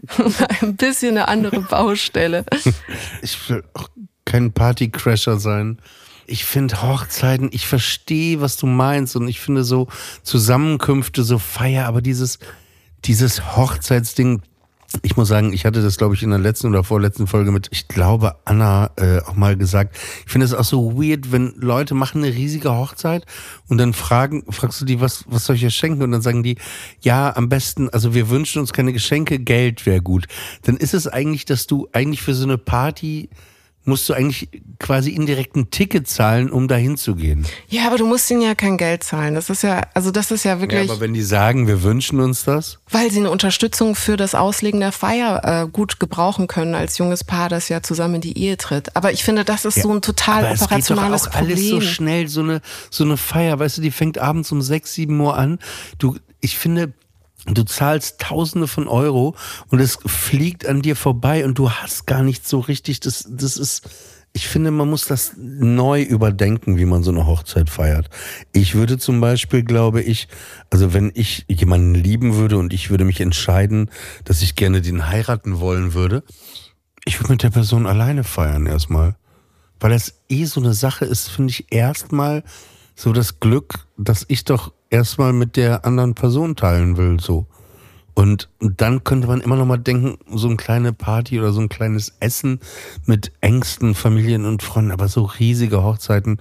Ein 0.62 0.76
bisschen 0.76 1.10
eine 1.10 1.28
andere 1.28 1.60
Baustelle. 1.60 2.44
Ich 3.22 3.48
will 3.48 3.62
auch 3.74 3.88
kein 4.24 4.52
Partycrasher 4.52 5.38
sein. 5.38 5.78
Ich 6.26 6.44
finde 6.44 6.80
Hochzeiten, 6.80 7.50
ich 7.52 7.66
verstehe, 7.66 8.40
was 8.40 8.56
du 8.56 8.66
meinst 8.66 9.16
und 9.16 9.26
ich 9.26 9.40
finde 9.40 9.64
so 9.64 9.88
Zusammenkünfte, 10.22 11.24
so 11.24 11.38
Feier, 11.38 11.86
aber 11.86 12.00
dieses, 12.00 12.38
dieses 13.04 13.56
Hochzeitsding, 13.56 14.40
ich 15.02 15.16
muss 15.16 15.28
sagen, 15.28 15.52
ich 15.52 15.64
hatte 15.64 15.82
das, 15.82 15.96
glaube 15.98 16.14
ich, 16.14 16.22
in 16.22 16.30
der 16.30 16.38
letzten 16.38 16.66
oder 16.66 16.82
vorletzten 16.82 17.26
Folge 17.26 17.52
mit, 17.52 17.68
ich 17.70 17.86
glaube, 17.86 18.36
Anna 18.44 18.90
äh, 18.96 19.20
auch 19.20 19.36
mal 19.36 19.56
gesagt. 19.56 19.96
Ich 20.26 20.32
finde 20.32 20.44
es 20.44 20.52
auch 20.52 20.64
so 20.64 21.00
weird, 21.00 21.30
wenn 21.30 21.54
Leute 21.56 21.94
machen 21.94 22.24
eine 22.24 22.34
riesige 22.34 22.74
Hochzeit 22.74 23.24
und 23.68 23.78
dann 23.78 23.92
fragen, 23.92 24.44
fragst 24.50 24.80
du 24.80 24.84
die, 24.84 25.00
was, 25.00 25.24
was 25.28 25.44
soll 25.44 25.56
ich 25.56 25.62
dir 25.62 25.70
schenken? 25.70 26.02
Und 26.02 26.10
dann 26.10 26.22
sagen 26.22 26.42
die, 26.42 26.56
ja, 27.00 27.34
am 27.36 27.48
besten, 27.48 27.88
also 27.90 28.14
wir 28.14 28.30
wünschen 28.30 28.60
uns 28.60 28.72
keine 28.72 28.92
Geschenke, 28.92 29.38
Geld 29.38 29.86
wäre 29.86 30.02
gut. 30.02 30.26
Dann 30.62 30.76
ist 30.76 30.94
es 30.94 31.06
eigentlich, 31.06 31.44
dass 31.44 31.66
du 31.66 31.88
eigentlich 31.92 32.22
für 32.22 32.34
so 32.34 32.44
eine 32.44 32.58
Party 32.58 33.30
musst 33.84 34.08
du 34.08 34.12
eigentlich 34.12 34.48
quasi 34.78 35.10
indirekt 35.10 35.56
ein 35.56 35.70
Ticket 35.70 36.06
zahlen, 36.06 36.50
um 36.50 36.68
dahin 36.68 36.96
zu 36.96 37.14
gehen. 37.14 37.46
Ja, 37.68 37.86
aber 37.86 37.96
du 37.96 38.06
musst 38.06 38.30
ihnen 38.30 38.42
ja 38.42 38.54
kein 38.54 38.76
Geld 38.76 39.02
zahlen. 39.02 39.34
Das 39.34 39.48
ist 39.48 39.62
ja, 39.62 39.82
also 39.94 40.10
das 40.10 40.30
ist 40.30 40.44
ja 40.44 40.60
wirklich. 40.60 40.86
Ja, 40.86 40.92
aber 40.92 41.00
wenn 41.00 41.14
die 41.14 41.22
sagen, 41.22 41.66
wir 41.66 41.82
wünschen 41.82 42.20
uns 42.20 42.44
das? 42.44 42.78
Weil 42.90 43.10
sie 43.10 43.20
eine 43.20 43.30
Unterstützung 43.30 43.94
für 43.94 44.16
das 44.16 44.34
Auslegen 44.34 44.80
der 44.80 44.92
Feier 44.92 45.64
äh, 45.64 45.68
gut 45.68 45.98
gebrauchen 45.98 46.46
können 46.46 46.74
als 46.74 46.98
junges 46.98 47.24
Paar, 47.24 47.48
das 47.48 47.68
ja 47.68 47.82
zusammen 47.82 48.16
in 48.16 48.20
die 48.20 48.38
Ehe 48.38 48.56
tritt. 48.56 48.96
Aber 48.96 49.12
ich 49.12 49.24
finde, 49.24 49.44
das 49.44 49.64
ist 49.64 49.78
ja, 49.78 49.82
so 49.82 49.92
ein 49.92 50.02
total 50.02 50.44
aber 50.44 50.54
operationales 50.54 51.22
es 51.22 51.26
geht 51.26 51.34
doch 51.34 51.36
auch 51.36 51.38
Problem. 51.38 51.56
alles 51.56 51.68
so 51.68 51.80
schnell, 51.80 52.28
so 52.28 52.40
eine, 52.40 52.60
so 52.90 53.04
eine 53.04 53.16
Feier, 53.16 53.58
weißt 53.58 53.78
du, 53.78 53.82
die 53.82 53.90
fängt 53.90 54.18
abends 54.18 54.52
um 54.52 54.60
sechs, 54.60 54.92
sieben 54.92 55.18
Uhr 55.20 55.36
an. 55.36 55.58
Du, 55.98 56.16
ich 56.40 56.58
finde, 56.58 56.92
Du 57.46 57.64
zahlst 57.64 58.20
Tausende 58.20 58.68
von 58.68 58.86
Euro 58.86 59.34
und 59.68 59.80
es 59.80 59.98
fliegt 60.04 60.66
an 60.66 60.82
dir 60.82 60.94
vorbei 60.94 61.44
und 61.44 61.58
du 61.58 61.70
hast 61.70 62.06
gar 62.06 62.22
nicht 62.22 62.46
so 62.46 62.60
richtig, 62.60 63.00
das, 63.00 63.26
das 63.28 63.56
ist, 63.56 63.88
ich 64.32 64.46
finde, 64.46 64.70
man 64.70 64.88
muss 64.88 65.06
das 65.06 65.32
neu 65.36 66.02
überdenken, 66.02 66.78
wie 66.78 66.84
man 66.84 67.02
so 67.02 67.10
eine 67.10 67.26
Hochzeit 67.26 67.70
feiert. 67.70 68.10
Ich 68.52 68.74
würde 68.74 68.98
zum 68.98 69.20
Beispiel, 69.20 69.62
glaube 69.62 70.02
ich, 70.02 70.28
also 70.68 70.92
wenn 70.92 71.10
ich 71.14 71.46
jemanden 71.48 71.94
lieben 71.94 72.34
würde 72.34 72.58
und 72.58 72.72
ich 72.72 72.90
würde 72.90 73.04
mich 73.04 73.20
entscheiden, 73.20 73.90
dass 74.24 74.42
ich 74.42 74.54
gerne 74.54 74.82
den 74.82 75.08
heiraten 75.08 75.60
wollen 75.60 75.94
würde, 75.94 76.22
ich 77.06 77.20
würde 77.20 77.32
mit 77.32 77.42
der 77.42 77.50
Person 77.50 77.86
alleine 77.86 78.22
feiern 78.22 78.66
erstmal. 78.66 79.16
Weil 79.80 79.90
das 79.92 80.14
eh 80.28 80.44
so 80.44 80.60
eine 80.60 80.74
Sache 80.74 81.06
ist, 81.06 81.28
finde 81.28 81.50
ich 81.50 81.72
erstmal 81.72 82.44
so 82.94 83.12
das 83.14 83.40
Glück, 83.40 83.86
dass 83.96 84.26
ich 84.28 84.44
doch 84.44 84.72
erstmal 84.90 85.32
mit 85.32 85.56
der 85.56 85.84
anderen 85.84 86.14
Person 86.14 86.56
teilen 86.56 86.96
will, 86.96 87.18
so. 87.20 87.46
Und 88.14 88.48
dann 88.60 89.04
könnte 89.04 89.28
man 89.28 89.40
immer 89.40 89.56
noch 89.56 89.64
mal 89.64 89.78
denken, 89.78 90.18
so 90.34 90.48
eine 90.48 90.56
kleine 90.56 90.92
Party 90.92 91.38
oder 91.38 91.52
so 91.52 91.60
ein 91.60 91.68
kleines 91.68 92.16
Essen 92.20 92.60
mit 93.06 93.32
engsten 93.40 93.94
Familien 93.94 94.44
und 94.44 94.62
Freunden, 94.62 94.90
aber 94.90 95.08
so 95.08 95.22
riesige 95.22 95.82
Hochzeiten, 95.82 96.38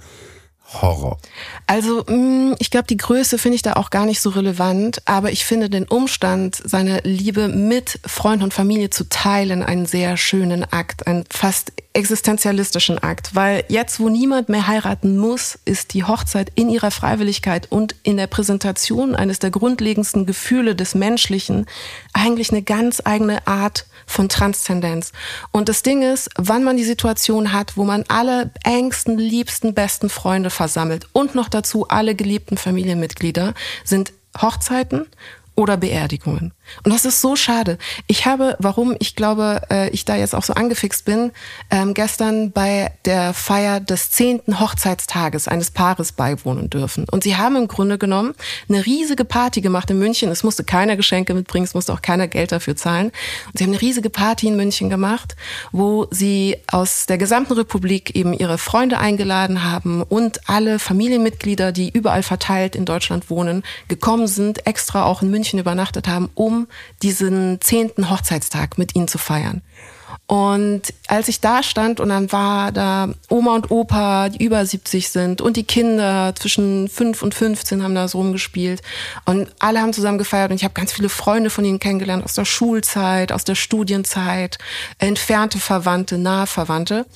Horror. 0.74 1.18
Also 1.68 2.04
mm, 2.08 2.56
ich 2.60 2.70
glaube, 2.70 2.88
die 2.88 2.98
Größe 2.98 3.38
finde 3.38 3.56
ich 3.56 3.62
da 3.62 3.74
auch 3.74 3.90
gar 3.90 4.06
nicht 4.06 4.22
so 4.22 4.30
relevant, 4.30 5.02
aber 5.06 5.32
ich 5.32 5.46
finde 5.46 5.70
den 5.70 5.86
Umstand, 5.86 6.62
seine 6.64 7.02
Liebe 7.04 7.48
mit 7.48 8.00
Freund 8.06 8.44
und 8.44 8.54
Familie 8.54 8.90
zu 8.90 9.10
teilen, 9.10 9.64
einen 9.64 9.86
sehr 9.86 10.18
schönen 10.18 10.64
Akt, 10.72 11.08
einen 11.08 11.26
fast 11.30 11.74
existenzialistischen 11.94 13.00
Akt, 13.00 13.36
weil 13.36 13.64
jetzt, 13.68 14.00
wo 14.00 14.10
niemand 14.10 14.48
mehr 14.48 14.68
heiraten 14.68 15.18
muss, 15.18 15.58
ist 15.66 15.94
die 15.94 16.04
Hochzeit 16.04 16.52
in 16.54 16.70
ihrer 16.70 16.92
Freiwilligkeit 16.92 17.72
und 17.72 17.96
in 18.04 18.18
der 18.18 18.28
Präsentation 18.28 19.16
eines 19.16 19.40
der 19.40 19.50
grundlegendsten 19.50 20.26
Gefühle 20.26 20.76
des 20.76 20.94
Menschlichen 20.94 21.66
eigentlich 22.14 22.52
eine 22.52 22.62
ganz 22.62 23.02
eigene 23.04 23.46
Art 23.48 23.86
von 24.10 24.28
Transzendenz. 24.28 25.12
Und 25.52 25.70
das 25.70 25.84
Ding 25.84 26.02
ist, 26.02 26.30
wann 26.36 26.64
man 26.64 26.78
die 26.78 26.84
Situation 26.84 27.54
hat, 27.54 27.78
wo 27.78 27.84
man 27.84 28.04
alle 28.08 28.52
engsten, 28.64 29.18
liebsten, 29.18 29.74
besten 29.74 30.10
Freunde 30.10 30.50
versammelt 30.50 31.08
und 31.14 31.36
noch 31.36 31.50
dazu 31.50 31.88
alle 31.88 32.16
geliebten 32.16 32.58
Familienmitglieder, 32.58 33.54
sind 33.84 34.12
Hochzeiten 34.42 35.06
oder 35.56 35.78
Beerdigungen. 35.78 36.54
Und 36.84 36.94
das 36.94 37.06
ist 37.06 37.22
so 37.22 37.36
schade. 37.36 37.78
Ich 38.08 38.26
habe, 38.26 38.56
warum 38.60 38.96
ich 39.00 39.16
glaube, 39.16 39.62
äh, 39.70 39.90
ich 39.90 40.06
da 40.06 40.16
jetzt 40.16 40.36
auch 40.36 40.44
so 40.44 40.54
angefixt 40.54 41.06
bin, 41.06 41.32
ähm, 41.70 41.94
gestern 41.94 42.52
bei 42.52 42.92
der 43.06 43.34
Feier 43.34 43.80
des 43.80 44.12
zehnten 44.12 44.60
Hochzeitstages 44.60 45.48
eines 45.48 45.72
Paares 45.72 46.12
beiwohnen 46.12 46.70
dürfen. 46.70 47.06
Und 47.10 47.24
sie 47.24 47.38
haben 47.38 47.56
im 47.56 47.68
Grunde 47.68 47.98
genommen 47.98 48.34
eine 48.68 48.86
riesige 48.86 49.26
Party 49.26 49.62
gemacht 49.62 49.90
in 49.92 50.00
München. 50.00 50.30
Es 50.30 50.44
musste 50.44 50.64
keiner 50.64 50.96
Geschenke 50.96 51.34
mitbringen, 51.34 51.66
es 51.66 51.74
musste 51.74 51.94
auch 51.94 52.02
keiner 52.02 52.28
Geld 52.28 52.52
dafür 52.52 52.76
zahlen. 52.76 53.12
Und 53.48 53.58
sie 53.58 53.64
haben 53.64 53.72
eine 53.72 53.82
riesige 53.82 54.10
Party 54.10 54.48
in 54.48 54.56
München 54.56 54.90
gemacht, 54.90 55.36
wo 55.72 56.08
sie 56.12 56.58
aus 56.68 57.06
der 57.06 57.18
gesamten 57.18 57.54
Republik 57.54 58.16
eben 58.16 58.34
ihre 58.34 58.58
Freunde 58.58 58.98
eingeladen 59.00 59.64
haben 59.64 60.04
und 60.04 60.50
alle 60.50 60.80
Familienmitglieder, 60.80 61.72
die 61.72 61.90
überall 61.90 62.24
verteilt 62.24 62.76
in 62.76 62.86
Deutschland 62.86 63.30
wohnen, 63.30 63.64
gekommen 63.88 64.28
sind, 64.28 64.66
extra 64.66 65.06
auch 65.06 65.22
in 65.22 65.32
München 65.32 65.60
übernachtet 65.60 66.08
haben, 66.08 66.30
um 66.36 66.59
diesen 67.02 67.62
zehnten 67.62 68.10
Hochzeitstag 68.10 68.78
mit 68.78 68.96
ihnen 68.96 69.08
zu 69.08 69.18
feiern. 69.18 69.62
Und 70.30 70.94
als 71.08 71.28
ich 71.28 71.42
da 71.42 71.64
stand 71.64 72.00
und 72.00 72.10
dann 72.10 72.32
war 72.32 72.72
da 72.72 73.10
Oma 73.30 73.56
und 73.56 73.72
Opa, 73.72 74.30
die 74.30 74.44
über 74.44 74.64
70 74.64 75.10
sind 75.10 75.42
und 75.42 75.58
die 75.58 75.64
Kinder 75.64 76.34
zwischen 76.36 76.88
5 76.88 77.24
und 77.24 77.34
15 77.34 77.82
haben 77.82 77.96
da 77.96 78.08
so 78.08 78.20
rumgespielt 78.20 78.84
und 79.26 79.50
alle 79.58 79.82
haben 79.82 79.92
zusammen 79.92 80.20
gefeiert 80.20 80.52
und 80.52 80.58
ich 80.58 80.64
habe 80.64 80.76
ganz 80.76 80.94
viele 80.94 81.10
Freunde 81.10 81.50
von 81.50 81.66
ihnen 81.66 81.80
kennengelernt 81.80 82.24
aus 82.24 82.34
der 82.34 82.46
Schulzeit, 82.46 83.32
aus 83.32 83.44
der 83.44 83.56
Studienzeit, 83.56 84.60
entfernte 85.00 85.60
Verwandte, 85.60 86.20
nahe 86.20 86.46
Verwandte. 86.46 87.08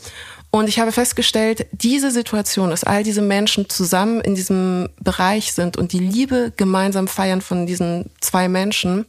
Und 0.55 0.69
ich 0.69 0.77
habe 0.77 0.91
festgestellt, 0.91 1.65
diese 1.71 2.11
Situation, 2.11 2.69
dass 2.69 2.83
all 2.83 3.01
diese 3.01 3.23
Menschen 3.23 3.69
zusammen 3.69 4.21
in 4.21 4.35
diesem 4.35 4.87
Bereich 4.99 5.51
sind 5.51 5.77
und 5.77 5.93
die 5.93 5.99
Liebe 5.99 6.53
gemeinsam 6.55 7.07
feiern 7.07 7.41
von 7.41 7.65
diesen 7.65 8.11
zwei 8.21 8.47
Menschen, 8.47 9.07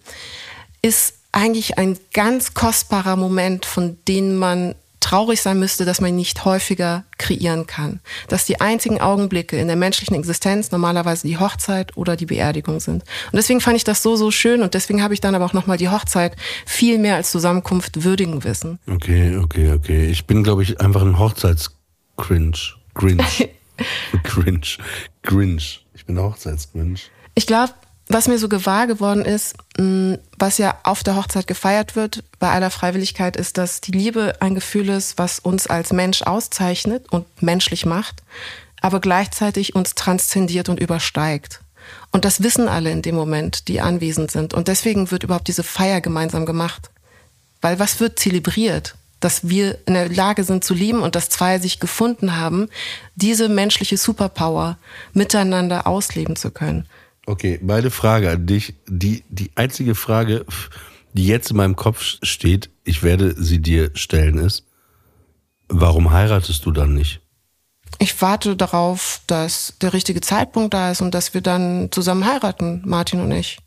ist 0.81 1.17
eigentlich 1.33 1.77
ein 1.77 1.99
ganz 2.15 2.55
kostbarer 2.55 3.17
Moment, 3.17 3.67
von 3.67 3.99
dem 4.09 4.37
man 4.37 4.75
traurig 5.05 5.41
sein 5.43 5.59
müsste, 5.59 5.85
dass 5.85 6.01
man 6.01 6.17
nicht 6.17 6.45
häufiger 6.45 7.05
kreieren 7.19 7.67
kann. 7.67 8.01
Dass 8.29 8.47
die 8.47 8.61
einzigen 8.61 9.01
Augenblicke 9.01 9.59
in 9.59 9.67
der 9.67 9.77
menschlichen 9.77 10.17
Existenz 10.17 10.71
normalerweise 10.73 11.27
die 11.27 11.39
Hochzeit 11.39 11.97
oder 11.97 12.17
die 12.17 12.27
Beerdigung 12.27 12.81
sind. 12.81 13.03
Und 13.03 13.37
deswegen 13.37 13.61
fand 13.61 13.77
ich 13.77 13.85
das 13.85 14.03
so, 14.03 14.17
so 14.17 14.31
schön 14.31 14.63
und 14.63 14.75
deswegen 14.75 15.03
habe 15.03 15.15
ich 15.15 15.21
dann 15.21 15.35
aber 15.35 15.45
auch 15.45 15.53
nochmal 15.53 15.77
die 15.77 15.91
Hochzeit 15.91 16.37
viel 16.65 16.99
mehr 16.99 17.17
als 17.17 17.31
Zusammenkunft 17.31 18.03
würdigen 18.03 18.45
wissen. 18.45 18.79
Okay, 18.91 19.37
okay, 19.37 19.73
okay. 19.73 20.07
Ich 20.07 20.27
bin, 20.27 20.43
glaube 20.43 20.63
ich, 20.63 20.81
einfach 20.81 21.03
ein 21.03 21.19
Hochzeits-Cringe. 21.19 22.57
Grinch. 22.95 23.49
Grinch. 24.23 24.79
Grinch. 25.23 25.85
Ich 25.95 26.07
bin 26.07 26.19
Hochzeits-Grinch. 26.19 27.11
Ich 27.35 27.47
glaube, 27.47 27.75
was 28.09 28.29
mir 28.29 28.39
so 28.39 28.49
gewahr 28.49 28.87
geworden 28.87 29.25
ist, 29.25 29.57
mm, 29.79 30.15
was 30.39 30.59
ja 30.59 30.79
auf 30.83 31.03
der 31.03 31.17
Hochzeit 31.17 31.47
gefeiert 31.47 31.97
wird, 31.97 32.23
bei 32.39 32.51
aller 32.51 32.71
Freiwilligkeit, 32.71 33.37
ist, 33.37 33.57
dass 33.57 33.81
die 33.81 33.93
Liebe 33.93 34.35
ein 34.41 34.55
Gefühl 34.55 34.91
ist, 34.91 35.17
was 35.19 35.39
uns 35.39 35.67
als 35.67 35.93
Mensch 35.93 36.23
auszeichnet 36.23 37.11
und 37.11 37.27
menschlich 37.43 37.87
macht, 37.87 38.23
aber 38.81 39.01
gleichzeitig 39.01 39.75
uns 39.75 39.95
transzendiert 39.95 40.69
und 40.69 40.81
übersteigt. 40.81 41.61
Und 42.13 42.25
das 42.25 42.43
wissen 42.43 42.69
alle 42.69 42.91
in 42.91 43.03
dem 43.03 43.15
Moment, 43.15 43.69
die 43.69 43.81
anwesend 43.81 44.31
sind. 44.31 44.55
Und 44.55 44.69
deswegen 44.69 45.11
wird 45.11 45.25
überhaupt 45.25 45.49
diese 45.49 45.63
Feier 45.63 46.01
gemeinsam 46.01 46.47
gemacht. 46.47 46.91
Weil 47.61 47.79
was 47.79 48.01
wird 48.01 48.19
zelebriert? 48.19 48.95
Dass 49.21 49.49
wir 49.49 49.79
in 49.87 49.95
der 49.95 50.09
Lage 50.09 50.45
sind 50.45 50.65
zu 50.65 50.75
lieben 50.75 51.01
und 51.01 51.15
dass 51.15 51.31
zwei 51.31 51.59
sich 51.59 51.81
gefunden 51.81 52.37
haben, 52.37 52.69
diese 53.15 53.49
menschliche 53.49 53.97
Superpower 53.97 54.77
miteinander 55.13 55.87
ausleben 55.87 56.37
zu 56.37 56.51
können. 56.51 56.87
Okay, 57.27 57.59
meine 57.63 57.91
Frage 57.91 58.31
an 58.31 58.47
dich, 58.47 58.75
die, 58.87 59.25
die 59.29 59.51
einzige 59.55 59.95
Frage, 59.95 60.45
die 61.15 61.27
jetzt 61.27 61.51
in 61.51 61.57
meinem 61.57 61.77
Kopf 61.77 62.19
steht, 62.23 62.71
ich 62.85 63.03
werde 63.03 63.35
sie 63.43 63.61
dir 63.61 63.91
stellen, 63.95 64.39
ist, 64.39 64.65
warum 65.69 66.13
heiratest 66.13 66.67
du 66.67 66.71
dann 66.71 66.95
nicht? 66.95 67.21
Ich 67.99 68.21
warte 68.21 68.57
darauf, 68.57 69.21
dass 69.27 69.75
der 69.81 69.93
richtige 69.93 70.21
Zeitpunkt 70.21 70.75
da 70.75 70.91
ist 70.91 71.01
und 71.01 71.15
dass 71.15 71.33
wir 71.33 71.41
dann 71.41 71.89
zusammen 71.93 72.27
heiraten, 72.27 72.83
Martin 72.85 73.21
und 73.21 73.31
ich. 73.31 73.59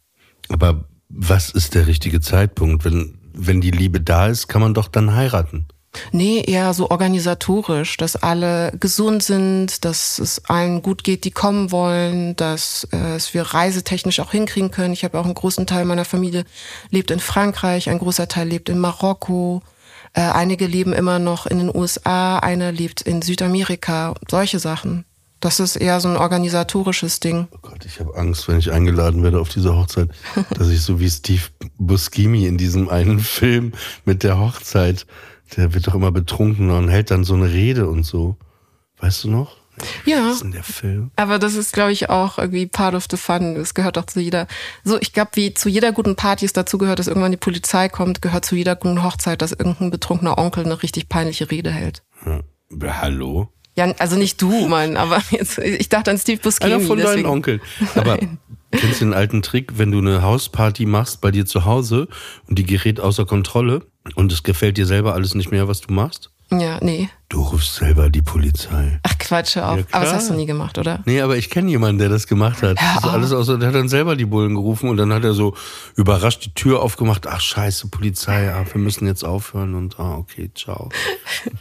Aber 0.49 0.85
was 1.09 1.49
ist 1.49 1.75
der 1.75 1.87
richtige 1.87 2.19
Zeitpunkt? 2.19 2.83
Wenn, 2.85 3.17
wenn 3.33 3.61
die 3.61 3.71
Liebe 3.71 4.01
da 4.01 4.27
ist, 4.27 4.47
kann 4.47 4.61
man 4.61 4.73
doch 4.73 4.89
dann 4.89 5.15
heiraten. 5.15 5.67
Nee, 6.11 6.43
eher 6.45 6.73
so 6.73 6.89
organisatorisch, 6.89 7.97
dass 7.97 8.15
alle 8.15 8.71
gesund 8.79 9.23
sind, 9.23 9.85
dass 9.85 10.19
es 10.19 10.43
allen 10.45 10.81
gut 10.81 11.03
geht, 11.03 11.23
die 11.23 11.31
kommen 11.31 11.71
wollen, 11.71 12.35
dass 12.35 12.87
äh, 12.91 13.15
es 13.15 13.33
wir 13.33 13.43
reisetechnisch 13.43 14.19
auch 14.19 14.31
hinkriegen 14.31 14.71
können. 14.71 14.93
Ich 14.93 15.03
habe 15.03 15.19
auch 15.19 15.25
einen 15.25 15.33
großen 15.33 15.67
Teil 15.67 15.85
meiner 15.85 16.05
Familie 16.05 16.45
lebt 16.89 17.11
in 17.11 17.19
Frankreich, 17.19 17.89
ein 17.89 17.99
großer 17.99 18.27
Teil 18.27 18.47
lebt 18.47 18.69
in 18.69 18.79
Marokko. 18.79 19.61
Äh, 20.13 20.21
einige 20.21 20.65
leben 20.65 20.93
immer 20.93 21.19
noch 21.19 21.45
in 21.45 21.59
den 21.59 21.75
USA, 21.75 22.39
einer 22.39 22.71
lebt 22.71 23.01
in 23.01 23.21
Südamerika, 23.21 24.15
solche 24.29 24.59
Sachen. 24.59 25.05
Das 25.39 25.59
ist 25.59 25.75
eher 25.75 25.99
so 25.99 26.07
ein 26.07 26.17
organisatorisches 26.17 27.19
Ding. 27.19 27.47
Oh 27.51 27.59
Gott, 27.61 27.85
ich 27.85 27.99
habe 27.99 28.15
Angst, 28.15 28.47
wenn 28.47 28.57
ich 28.57 28.71
eingeladen 28.71 29.21
werde 29.21 29.39
auf 29.39 29.49
diese 29.49 29.75
Hochzeit, 29.75 30.09
dass 30.57 30.69
ich 30.69 30.81
so 30.81 30.99
wie 30.99 31.09
Steve 31.09 31.43
Buscemi 31.77 32.47
in 32.47 32.57
diesem 32.57 32.89
einen 32.89 33.19
Film 33.19 33.73
mit 34.05 34.23
der 34.23 34.39
Hochzeit, 34.39 35.05
der 35.55 35.73
wird 35.73 35.87
doch 35.87 35.95
immer 35.95 36.11
betrunken 36.11 36.69
und 36.69 36.89
hält 36.89 37.11
dann 37.11 37.23
so 37.23 37.33
eine 37.33 37.51
Rede 37.51 37.87
und 37.87 38.03
so. 38.03 38.37
Weißt 38.99 39.23
du 39.23 39.29
noch? 39.29 39.57
Ja. 40.05 40.25
Was 40.25 40.35
ist 40.35 40.43
denn 40.43 40.51
der 40.51 40.63
Film? 40.63 41.11
Aber 41.15 41.39
das 41.39 41.55
ist, 41.55 41.73
glaube 41.73 41.91
ich, 41.91 42.09
auch 42.09 42.37
irgendwie 42.37 42.65
part 42.65 42.95
of 42.95 43.05
the 43.09 43.17
fun. 43.17 43.55
Das 43.55 43.73
gehört 43.73 43.97
auch 43.97 44.05
zu 44.05 44.19
jeder. 44.19 44.47
So, 44.83 44.99
ich 44.99 45.13
glaube, 45.13 45.31
wie 45.35 45.53
zu 45.53 45.69
jeder 45.69 45.91
guten 45.91 46.15
Party 46.15 46.45
es 46.45 46.53
dazu 46.53 46.77
gehört, 46.77 46.99
dass 46.99 47.07
irgendwann 47.07 47.31
die 47.31 47.37
Polizei 47.37 47.89
kommt, 47.89 48.21
gehört 48.21 48.45
zu 48.45 48.55
jeder 48.55 48.75
guten 48.75 49.03
Hochzeit, 49.03 49.41
dass 49.41 49.51
irgendein 49.51 49.91
betrunkener 49.91 50.37
Onkel 50.37 50.65
eine 50.65 50.81
richtig 50.81 51.09
peinliche 51.09 51.51
Rede 51.51 51.71
hält. 51.71 52.03
Ja. 52.25 52.41
Hallo? 53.01 53.49
Ja, 53.75 53.93
also 53.99 54.15
nicht 54.15 54.41
du, 54.41 54.67
Mann, 54.67 54.97
aber 54.97 55.21
jetzt, 55.29 55.59
ich 55.59 55.89
dachte 55.89 56.11
an 56.11 56.17
Steve 56.17 56.41
Buscemi. 56.41 56.73
Einer 56.73 56.83
von 56.83 56.97
deinen 56.97 57.07
deswegen. 57.07 57.29
Onkeln. 57.29 57.61
Aber 57.95 58.17
kennst 58.71 59.01
du 59.01 59.05
den 59.05 59.13
alten 59.13 59.43
Trick, 59.43 59.77
wenn 59.77 59.91
du 59.91 59.99
eine 59.99 60.23
Hausparty 60.23 60.87
machst 60.87 61.21
bei 61.21 61.29
dir 61.29 61.45
zu 61.45 61.65
Hause 61.65 62.07
und 62.47 62.57
die 62.57 62.65
gerät 62.65 62.99
außer 62.99 63.25
Kontrolle 63.25 63.85
und 64.15 64.31
es 64.31 64.43
gefällt 64.43 64.77
dir 64.77 64.85
selber 64.85 65.13
alles 65.13 65.35
nicht 65.35 65.51
mehr, 65.51 65.67
was 65.67 65.81
du 65.81 65.93
machst? 65.93 66.31
Ja, 66.49 66.79
nee. 66.81 67.09
Du 67.27 67.41
rufst 67.41 67.75
selber 67.75 68.09
die 68.09 68.21
Polizei. 68.21 68.99
Ach 69.03 69.17
Quatsch, 69.17 69.57
hör 69.57 69.69
auf. 69.69 69.79
Ja, 69.79 69.85
aber 69.91 70.05
das 70.05 70.13
hast 70.13 70.29
du 70.29 70.33
nie 70.33 70.45
gemacht, 70.45 70.77
oder? 70.77 71.03
Nee, 71.05 71.19
aber 71.19 71.35
ich 71.35 71.49
kenne 71.49 71.69
jemanden, 71.69 71.99
der 71.99 72.07
das 72.07 72.25
gemacht 72.25 72.63
hat. 72.63 72.77
Das 72.79 73.03
ist 73.03 73.03
alles 73.03 73.31
außer, 73.33 73.57
der 73.57 73.67
hat 73.67 73.75
dann 73.75 73.89
selber 73.89 74.15
die 74.15 74.25
Bullen 74.25 74.55
gerufen 74.55 74.89
und 74.89 74.95
dann 74.95 75.11
hat 75.11 75.25
er 75.25 75.33
so 75.33 75.55
überrascht 75.95 76.45
die 76.45 76.53
Tür 76.53 76.81
aufgemacht. 76.81 77.27
Ach 77.27 77.41
scheiße, 77.41 77.89
Polizei, 77.89 78.49
ah, 78.53 78.63
wir 78.71 78.79
müssen 78.79 79.07
jetzt 79.07 79.25
aufhören 79.25 79.75
und 79.75 79.99
ah, 79.99 80.15
okay, 80.17 80.49
ciao. 80.55 80.89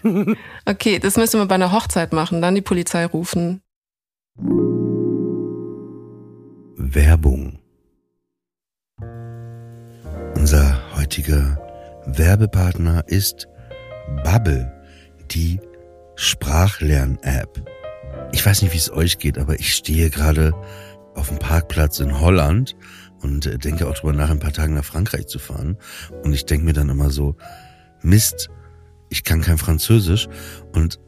Okay, 0.66 1.00
das 1.00 1.16
müssen 1.16 1.40
wir 1.40 1.46
bei 1.46 1.56
einer 1.56 1.72
Hochzeit 1.72 2.12
machen, 2.12 2.40
dann 2.40 2.54
die 2.54 2.60
Polizei 2.60 3.06
rufen. 3.06 3.62
Werbung. 6.76 7.58
Unser 10.36 10.80
heutiger 10.96 11.65
Werbepartner 12.06 13.04
ist 13.08 13.48
Bubble, 14.22 14.72
die 15.30 15.60
Sprachlern-App. 16.14 17.62
Ich 18.32 18.44
weiß 18.44 18.62
nicht, 18.62 18.72
wie 18.72 18.78
es 18.78 18.92
euch 18.92 19.18
geht, 19.18 19.38
aber 19.38 19.58
ich 19.58 19.74
stehe 19.74 20.08
gerade 20.10 20.52
auf 21.14 21.28
dem 21.28 21.38
Parkplatz 21.38 21.98
in 22.00 22.20
Holland 22.20 22.76
und 23.22 23.46
äh, 23.46 23.58
denke 23.58 23.88
auch 23.88 23.94
drüber 23.94 24.12
nach, 24.12 24.26
in 24.26 24.36
ein 24.36 24.40
paar 24.40 24.52
Tagen 24.52 24.74
nach 24.74 24.84
Frankreich 24.84 25.26
zu 25.26 25.38
fahren. 25.38 25.76
Und 26.22 26.32
ich 26.32 26.46
denke 26.46 26.64
mir 26.64 26.72
dann 26.72 26.88
immer 26.88 27.10
so, 27.10 27.36
Mist, 28.02 28.48
ich 29.08 29.24
kann 29.24 29.40
kein 29.40 29.58
Französisch. 29.58 30.28
Und 30.72 31.00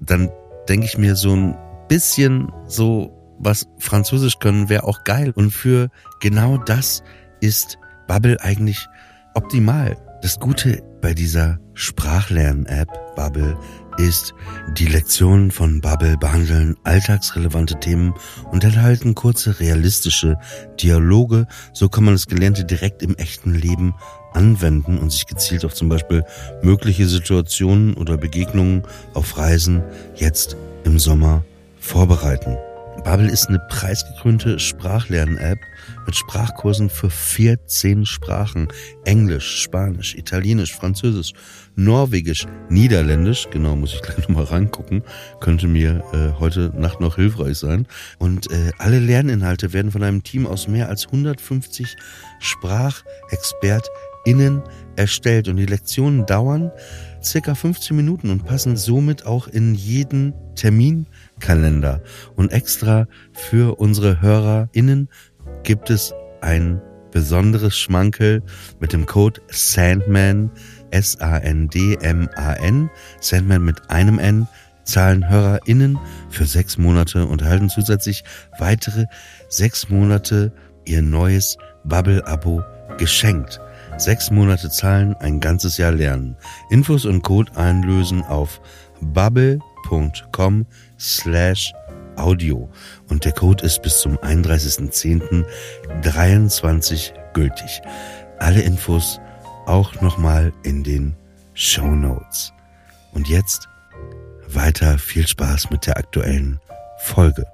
dann 0.00 0.30
denke 0.68 0.86
ich 0.86 0.96
mir 0.96 1.16
so 1.16 1.34
ein 1.34 1.56
bisschen 1.88 2.50
so, 2.66 3.16
was 3.38 3.66
Französisch 3.78 4.38
können, 4.38 4.68
wäre 4.68 4.84
auch 4.84 5.04
geil. 5.04 5.32
Und 5.34 5.50
für 5.50 5.88
genau 6.20 6.56
das 6.56 7.02
ist 7.40 7.78
Bubble 8.06 8.40
eigentlich 8.40 8.86
optimal. 9.34 9.96
Das 10.22 10.38
Gute 10.38 10.82
bei 11.00 11.14
dieser 11.14 11.58
Sprachlern-App 11.72 13.16
Bubble 13.16 13.56
ist, 13.96 14.34
die 14.76 14.86
Lektionen 14.86 15.50
von 15.50 15.80
Bubble 15.80 16.18
behandeln 16.18 16.76
alltagsrelevante 16.84 17.80
Themen 17.80 18.12
und 18.50 18.62
enthalten 18.62 19.14
kurze, 19.14 19.60
realistische 19.60 20.38
Dialoge. 20.78 21.46
So 21.72 21.88
kann 21.88 22.04
man 22.04 22.14
das 22.14 22.26
Gelernte 22.26 22.66
direkt 22.66 23.02
im 23.02 23.16
echten 23.16 23.54
Leben 23.54 23.94
anwenden 24.34 24.98
und 24.98 25.10
sich 25.10 25.26
gezielt 25.26 25.64
auf 25.64 25.72
zum 25.72 25.88
Beispiel 25.88 26.22
mögliche 26.62 27.06
Situationen 27.06 27.94
oder 27.94 28.18
Begegnungen 28.18 28.82
auf 29.14 29.38
Reisen 29.38 29.82
jetzt 30.16 30.54
im 30.84 30.98
Sommer 30.98 31.44
vorbereiten. 31.78 32.58
Bubble 33.04 33.30
ist 33.30 33.48
eine 33.48 33.60
preisgekrönte 33.70 34.58
Sprachlern-App 34.58 35.58
mit 36.10 36.16
Sprachkursen 36.16 36.90
für 36.90 37.08
14 37.08 38.04
Sprachen. 38.04 38.66
Englisch, 39.04 39.62
Spanisch, 39.62 40.16
Italienisch, 40.16 40.74
Französisch, 40.74 41.34
Norwegisch, 41.76 42.48
Niederländisch. 42.68 43.46
Genau, 43.52 43.76
muss 43.76 43.94
ich 43.94 44.02
gleich 44.02 44.18
nochmal 44.18 44.42
reingucken. 44.42 45.04
Könnte 45.38 45.68
mir 45.68 46.02
äh, 46.12 46.32
heute 46.40 46.72
Nacht 46.74 47.00
noch 47.00 47.14
hilfreich 47.14 47.58
sein. 47.58 47.86
Und 48.18 48.50
äh, 48.50 48.72
alle 48.78 48.98
Lerninhalte 48.98 49.72
werden 49.72 49.92
von 49.92 50.02
einem 50.02 50.24
Team 50.24 50.48
aus 50.48 50.66
mehr 50.66 50.88
als 50.88 51.06
150 51.06 51.94
SprachexpertInnen 52.40 54.64
erstellt. 54.96 55.46
Und 55.46 55.58
die 55.58 55.66
Lektionen 55.66 56.26
dauern 56.26 56.72
circa 57.22 57.54
15 57.54 57.96
Minuten 57.96 58.30
und 58.30 58.46
passen 58.46 58.76
somit 58.76 59.26
auch 59.26 59.46
in 59.46 59.76
jeden 59.76 60.34
Terminkalender. 60.56 62.02
Und 62.34 62.50
extra 62.50 63.06
für 63.32 63.78
unsere 63.78 64.20
HörerInnen 64.20 65.08
gibt 65.62 65.90
es 65.90 66.14
ein 66.40 66.80
besonderes 67.10 67.76
Schmankel 67.76 68.42
mit 68.78 68.92
dem 68.92 69.06
Code 69.06 69.40
Sandman, 69.48 70.50
S-A-N-D-M-A-N, 70.90 72.90
Sandman 73.20 73.64
mit 73.64 73.90
einem 73.90 74.18
N, 74.18 74.48
zahlen 74.84 75.28
HörerInnen 75.28 75.98
für 76.30 76.46
sechs 76.46 76.78
Monate 76.78 77.26
und 77.26 77.42
erhalten 77.42 77.68
zusätzlich 77.68 78.24
weitere 78.58 79.06
sechs 79.48 79.88
Monate 79.88 80.52
ihr 80.84 81.02
neues 81.02 81.56
Bubble-Abo 81.84 82.62
geschenkt. 82.98 83.60
Sechs 83.96 84.30
Monate 84.30 84.70
zahlen, 84.70 85.14
ein 85.20 85.40
ganzes 85.40 85.76
Jahr 85.76 85.92
lernen. 85.92 86.36
Infos 86.70 87.04
und 87.04 87.22
Code 87.22 87.52
einlösen 87.56 88.22
auf 88.22 88.60
bubble.com 89.00 90.66
slash 90.98 91.72
audio. 92.20 92.68
Und 93.08 93.24
der 93.24 93.32
Code 93.32 93.64
ist 93.64 93.82
bis 93.82 94.00
zum 94.00 94.18
31.10.23 94.18 97.12
gültig. 97.32 97.80
Alle 98.38 98.60
Infos 98.62 99.20
auch 99.66 100.00
nochmal 100.00 100.52
in 100.62 100.82
den 100.82 101.14
Show 101.54 101.94
Notes. 101.94 102.52
Und 103.12 103.28
jetzt 103.28 103.68
weiter 104.48 104.98
viel 104.98 105.26
Spaß 105.26 105.70
mit 105.70 105.86
der 105.86 105.96
aktuellen 105.96 106.60
Folge. 106.98 107.46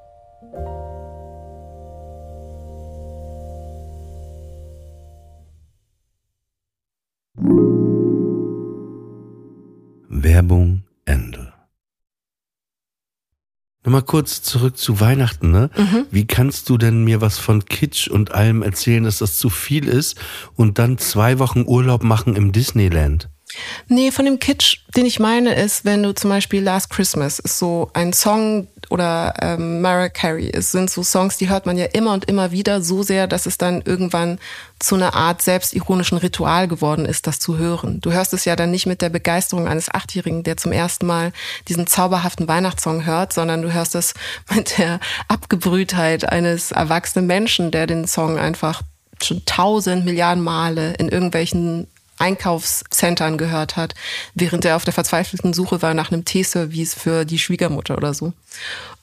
Werbung 10.09 10.83
Ende. 11.05 11.46
Nochmal 13.87 14.03
kurz 14.03 14.43
zurück 14.43 14.77
zu 14.77 14.99
Weihnachten, 14.99 15.53
ne? 15.53 15.71
Wie 16.11 16.27
kannst 16.27 16.69
du 16.69 16.77
denn 16.77 17.05
mir 17.05 17.21
was 17.21 17.39
von 17.39 17.65
Kitsch 17.65 18.09
und 18.09 18.33
allem 18.33 18.63
erzählen, 18.63 19.05
dass 19.05 19.19
das 19.19 19.39
zu 19.39 19.49
viel 19.49 19.87
ist 19.87 20.19
und 20.57 20.81
dann 20.81 20.99
zwei 20.99 21.39
Wochen 21.39 21.63
Urlaub 21.65 22.03
machen 22.03 22.35
im 22.35 22.51
Disneyland? 22.51 23.31
Nee, 23.89 24.11
von 24.11 24.25
dem 24.25 24.39
Kitsch, 24.39 24.79
den 24.97 25.07
ich 25.07 25.19
meine, 25.19 25.55
ist, 25.55 25.85
wenn 25.85 26.03
du 26.03 26.15
zum 26.15 26.31
Beispiel 26.31 26.63
Last 26.63 26.91
Christmas 26.91 27.39
ist 27.39 27.59
so 27.59 27.91
ein 27.95 28.13
Song 28.13 28.69
oder 28.91 29.35
ähm, 29.41 29.81
Mariah 29.81 30.09
Carey. 30.09 30.51
Es 30.53 30.73
sind 30.73 30.91
so 30.91 31.03
Songs, 31.03 31.37
die 31.37 31.49
hört 31.49 31.67
man 31.67 31.77
ja 31.77 31.87
immer 31.87 32.13
und 32.13 32.27
immer 32.27 32.53
wieder 32.53 32.81
so 32.83 33.03
sehr, 33.03 33.27
dass 33.27 33.47
es 33.47 33.59
dann 33.59 33.83
irgendwann 33.83 34.39
zu 34.79 34.95
einer 34.95 35.15
Art 35.15 35.43
selbstironischen 35.43 36.19
Ritual 36.19 36.69
geworden 36.69 37.05
ist, 37.05 37.27
das 37.27 37.41
zu 37.41 37.59
hören. 37.59 38.01
Du 38.01 38.13
hörst 38.13 38.33
es 38.33 38.45
ja 38.45 38.57
dann 38.57 38.71
nicht 38.71 38.87
mit 38.87 39.03
der 39.03 39.09
Begeisterung 39.09 39.67
eines 39.67 39.93
Achtjährigen, 39.93 40.43
der 40.43 40.57
zum 40.57 40.73
ersten 40.73 41.07
Mal 41.07 41.33
diesen 41.69 41.87
zauberhaften 41.87 42.47
Weihnachtssong 42.47 43.07
hört, 43.07 43.33
sondern 43.33 43.63
du 43.63 43.73
hörst 43.73 43.95
es 43.95 44.15
mit 44.55 44.79
der 44.79 45.01
Abgebrühtheit 45.29 46.29
eines 46.31 46.73
erwachsenen 46.73 47.27
Menschen, 47.27 47.71
der 47.71 47.87
den 47.87 48.07
Song 48.07 48.39
einfach 48.39 48.83
schon 49.23 49.45
tausend 49.47 50.05
Milliarden 50.05 50.45
Male 50.45 50.95
in 50.95 51.09
irgendwelchen 51.09 51.87
Einkaufszentren 52.19 53.39
gehört 53.39 53.77
hat, 53.77 53.95
während 54.35 54.65
er 54.65 54.77
auf 54.77 54.85
der 54.85 54.95
verzweifelten 54.95 55.53
Suche 55.53 55.83
war 55.83 55.95
nach 55.95 56.11
einem 56.11 56.25
Teeservice 56.25 56.95
für 56.95 57.25
die 57.25 57.39
Schwiegermutter 57.39 57.97
oder 57.97 58.15
so. 58.15 58.33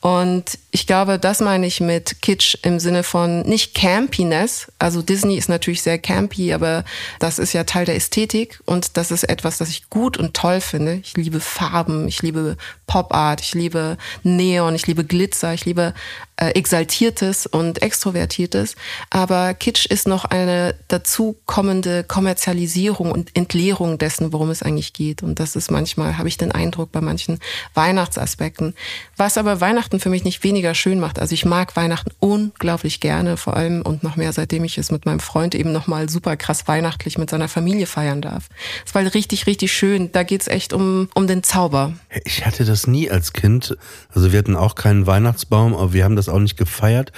Und 0.03 0.59
ich 0.71 0.85
glaube, 0.85 1.17
das 1.17 1.39
meine 1.39 1.65
ich 1.65 1.79
mit 1.79 2.21
Kitsch 2.21 2.57
im 2.63 2.77
Sinne 2.77 3.03
von 3.03 3.39
nicht 3.43 3.73
Campiness. 3.73 4.67
Also 4.77 5.01
Disney 5.01 5.37
ist 5.37 5.47
natürlich 5.47 5.81
sehr 5.81 5.97
campy, 5.97 6.51
aber 6.51 6.83
das 7.19 7.39
ist 7.39 7.53
ja 7.53 7.63
Teil 7.63 7.85
der 7.85 7.95
Ästhetik 7.95 8.59
und 8.65 8.97
das 8.97 9.11
ist 9.11 9.23
etwas, 9.23 9.59
das 9.59 9.69
ich 9.69 9.89
gut 9.89 10.17
und 10.17 10.33
toll 10.33 10.59
finde. 10.59 10.95
Ich 10.95 11.15
liebe 11.15 11.39
Farben, 11.39 12.09
ich 12.09 12.21
liebe 12.21 12.57
Pop 12.85 13.13
Art, 13.13 13.39
ich 13.39 13.53
liebe 13.53 13.97
Neon, 14.23 14.75
ich 14.75 14.87
liebe 14.87 15.05
Glitzer, 15.05 15.53
ich 15.53 15.63
liebe 15.63 15.93
äh, 16.35 16.49
Exaltiertes 16.49 17.45
und 17.45 17.81
Extrovertiertes. 17.81 18.75
Aber 19.09 19.53
Kitsch 19.53 19.85
ist 19.85 20.07
noch 20.07 20.25
eine 20.25 20.75
dazu 20.87 21.37
kommende 21.45 22.03
Kommerzialisierung 22.03 23.11
und 23.11 23.35
Entleerung 23.35 23.97
dessen, 23.97 24.33
worum 24.33 24.49
es 24.49 24.63
eigentlich 24.63 24.93
geht. 24.93 25.23
Und 25.23 25.39
das 25.39 25.55
ist 25.55 25.71
manchmal, 25.71 26.17
habe 26.17 26.27
ich 26.27 26.37
den 26.37 26.51
Eindruck, 26.51 26.91
bei 26.91 27.01
manchen 27.01 27.39
Weihnachtsaspekten. 27.73 28.73
Was 29.15 29.37
aber 29.37 29.61
Weihnachten 29.61 29.92
für 29.99 30.10
mich 30.10 30.23
nicht 30.23 30.43
weniger 30.43 30.75
schön 30.75 30.99
macht. 30.99 31.19
Also 31.19 31.34
ich 31.34 31.45
mag 31.45 31.75
Weihnachten 31.75 32.12
unglaublich 32.19 32.99
gerne, 32.99 33.38
vor 33.38 33.56
allem 33.56 33.82
und 33.82 34.03
noch 34.03 34.15
mehr, 34.15 34.34
seitdem 34.34 34.63
ich 34.63 34.77
es 34.77 34.91
mit 34.91 35.06
meinem 35.06 35.19
Freund 35.19 35.56
eben 35.56 35.71
nochmal 35.71 36.10
super 36.10 36.38
krass 36.38 36.67
weihnachtlich 36.67 37.17
mit 37.17 37.29
seiner 37.29 37.47
Familie 37.47 37.86
feiern 37.86 38.21
darf. 38.21 38.49
Es 38.86 38.95
war 38.95 39.01
richtig, 39.13 39.47
richtig 39.47 39.71
schön. 39.71 40.12
Da 40.12 40.23
geht's 40.23 40.47
echt 40.47 40.73
um, 40.73 41.10
um 41.13 41.27
den 41.27 41.43
Zauber. 41.43 41.93
Ich 42.25 42.45
hatte 42.45 42.65
das 42.65 42.88
nie 42.88 43.10
als 43.10 43.34
Kind. 43.34 43.77
Also 44.13 44.32
wir 44.32 44.39
hatten 44.39 44.56
auch 44.56 44.75
keinen 44.75 45.08
Weihnachtsbaum, 45.08 45.73
aber 45.73 45.93
wir 45.93 46.03
haben 46.03 46.15
das 46.15 46.29
auch 46.29 46.39
nicht 46.39 46.58
gefeiert. 46.58 47.12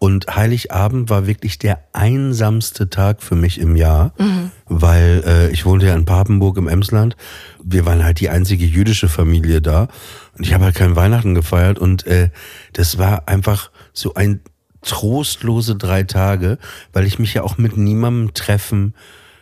Und 0.00 0.36
Heiligabend 0.36 1.10
war 1.10 1.26
wirklich 1.26 1.58
der 1.58 1.82
einsamste 1.92 2.88
Tag 2.88 3.20
für 3.20 3.34
mich 3.34 3.60
im 3.60 3.74
Jahr, 3.74 4.12
mhm. 4.16 4.52
weil 4.66 5.24
äh, 5.26 5.50
ich 5.50 5.66
wohnte 5.66 5.86
ja 5.86 5.94
in 5.94 6.04
Papenburg 6.04 6.56
im 6.56 6.68
Emsland. 6.68 7.16
Wir 7.64 7.84
waren 7.84 8.04
halt 8.04 8.20
die 8.20 8.28
einzige 8.28 8.64
jüdische 8.64 9.08
Familie 9.08 9.60
da. 9.60 9.88
Und 10.38 10.46
ich 10.46 10.54
habe 10.54 10.64
halt 10.64 10.76
kein 10.76 10.96
Weihnachten 10.96 11.34
gefeiert. 11.34 11.78
Und 11.78 12.06
äh, 12.06 12.30
das 12.72 12.98
war 12.98 13.28
einfach 13.28 13.70
so 13.92 14.14
ein 14.14 14.40
trostlose 14.82 15.76
drei 15.76 16.04
Tage, 16.04 16.58
weil 16.92 17.06
ich 17.06 17.18
mich 17.18 17.34
ja 17.34 17.42
auch 17.42 17.58
mit 17.58 17.76
niemandem 17.76 18.32
treffen 18.34 18.94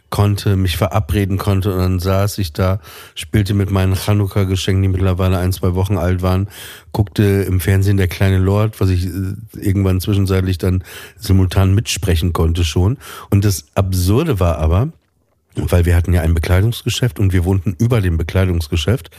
konnte, 0.08 0.56
mich 0.56 0.76
verabreden 0.76 1.36
konnte 1.36 1.72
und 1.72 1.78
dann 1.78 1.98
saß 1.98 2.38
ich 2.38 2.52
da, 2.52 2.80
spielte 3.14 3.54
mit 3.54 3.70
meinen 3.70 3.96
Chanukka-Geschenken, 3.96 4.82
die 4.82 4.88
mittlerweile 4.88 5.38
ein, 5.38 5.52
zwei 5.52 5.74
Wochen 5.74 5.98
alt 5.98 6.22
waren, 6.22 6.48
guckte 6.92 7.42
im 7.42 7.60
Fernsehen 7.60 7.96
der 7.96 8.08
kleine 8.08 8.38
Lord, 8.38 8.80
was 8.80 8.90
ich 8.90 9.06
äh, 9.06 9.34
irgendwann 9.60 10.00
zwischenzeitlich 10.00 10.58
dann 10.58 10.84
simultan 11.16 11.74
mitsprechen 11.74 12.32
konnte 12.32 12.64
schon. 12.64 12.98
Und 13.30 13.44
das 13.44 13.66
Absurde 13.74 14.38
war 14.38 14.58
aber, 14.58 14.92
weil 15.56 15.84
wir 15.84 15.96
hatten 15.96 16.12
ja 16.12 16.22
ein 16.22 16.34
Bekleidungsgeschäft 16.34 17.18
und 17.18 17.32
wir 17.32 17.44
wohnten 17.44 17.74
über 17.78 18.00
dem 18.00 18.16
Bekleidungsgeschäft 18.16 19.10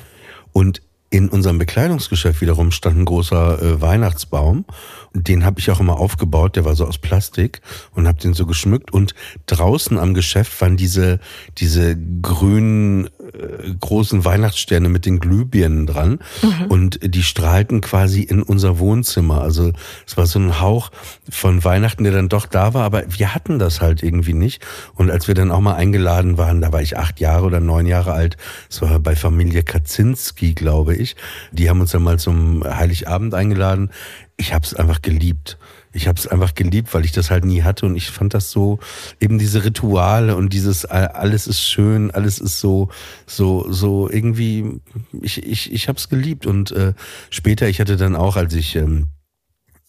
und 0.54 0.82
in 1.10 1.30
unserem 1.30 1.58
Bekleidungsgeschäft 1.58 2.42
wiederum 2.42 2.72
stand 2.72 2.98
ein 2.98 3.06
großer 3.06 3.62
äh, 3.62 3.82
Weihnachtsbaum. 3.82 4.66
Den 5.14 5.46
habe 5.46 5.60
ich 5.60 5.72
auch 5.72 5.80
immer 5.80 5.98
aufgebaut, 5.98 6.58
der 6.58 6.66
war 6.66 6.76
so 6.76 6.86
aus 6.86 6.98
Plastik 6.98 7.62
und 7.96 8.08
habe 8.08 8.20
den 8.20 8.34
so 8.34 8.46
geschmückt. 8.46 8.92
Und 8.92 9.16
draußen 9.46 9.98
am 9.98 10.14
Geschäft 10.14 10.60
waren 10.60 10.76
diese, 10.76 11.20
diese 11.58 11.98
grünen 12.22 13.06
äh, 13.08 13.74
großen 13.80 14.26
Weihnachtssterne 14.26 14.90
mit 14.90 15.06
den 15.06 15.20
Glühbirnen 15.20 15.88
dran. 15.88 16.20
Mhm. 16.42 16.66
Und 16.68 17.00
die 17.02 17.24
strahlten 17.24 17.80
quasi 17.80 18.22
in 18.22 18.44
unser 18.44 18.78
Wohnzimmer. 18.78 19.42
Also 19.42 19.72
es 20.06 20.18
war 20.18 20.28
so 20.28 20.40
ein 20.40 20.60
Hauch 20.60 20.92
von 21.30 21.64
Weihnachten, 21.64 22.04
der 22.04 22.14
dann 22.14 22.28
doch 22.28 22.46
da 22.46 22.74
war, 22.74 22.84
aber 22.84 23.04
wir 23.08 23.34
hatten 23.34 23.60
das 23.60 23.80
halt 23.80 24.04
irgendwie 24.04 24.34
nicht. 24.34 24.62
Und 24.94 25.10
als 25.10 25.30
wir 25.30 25.36
dann 25.36 25.52
auch 25.52 25.62
mal 25.62 25.76
eingeladen 25.76 26.38
waren, 26.38 26.60
da 26.60 26.74
war 26.74 26.82
ich 26.82 26.98
acht 26.98 27.22
Jahre 27.22 27.46
oder 27.46 27.62
neun 27.62 27.86
Jahre 27.86 28.12
alt, 28.12 28.36
es 28.70 28.82
war 28.82 29.00
bei 29.00 29.16
Familie 29.16 29.64
Kaczynski, 29.64 30.54
glaube 30.54 30.96
ich 30.96 30.97
ich. 30.98 31.16
Die 31.52 31.70
haben 31.70 31.82
uns 31.82 31.92
dann 31.92 32.04
mal 32.04 32.20
zum 32.20 32.64
Heiligabend 32.64 33.34
eingeladen. 33.34 33.92
Ich 34.36 34.54
habe 34.54 34.66
es 34.66 34.74
einfach 34.74 35.02
geliebt. 35.02 35.58
Ich 35.94 36.08
habe 36.08 36.20
es 36.20 36.28
einfach 36.28 36.54
geliebt, 36.54 36.94
weil 36.94 37.06
ich 37.06 37.12
das 37.12 37.32
halt 37.32 37.44
nie 37.44 37.64
hatte 37.64 37.86
und 37.86 37.96
ich 37.96 38.12
fand 38.12 38.34
das 38.34 38.52
so 38.52 38.80
eben 39.20 39.40
diese 39.40 39.64
Rituale 39.64 40.36
und 40.36 40.54
dieses 40.54 40.86
alles 40.86 41.48
ist 41.48 41.62
schön, 41.62 42.12
alles 42.12 42.38
ist 42.38 42.60
so 42.60 42.90
so 43.26 43.66
so 43.72 44.08
irgendwie 44.10 44.80
ich 45.22 45.44
ich 45.44 45.74
ich 45.74 45.88
habe 45.88 45.98
es 45.98 46.10
geliebt 46.10 46.46
und 46.46 46.72
äh, 46.72 46.94
später 47.32 47.68
ich 47.68 47.80
hatte 47.80 47.98
dann 47.98 48.16
auch 48.16 48.36
als 48.36 48.54
ich 48.54 48.76
ähm, 48.76 49.08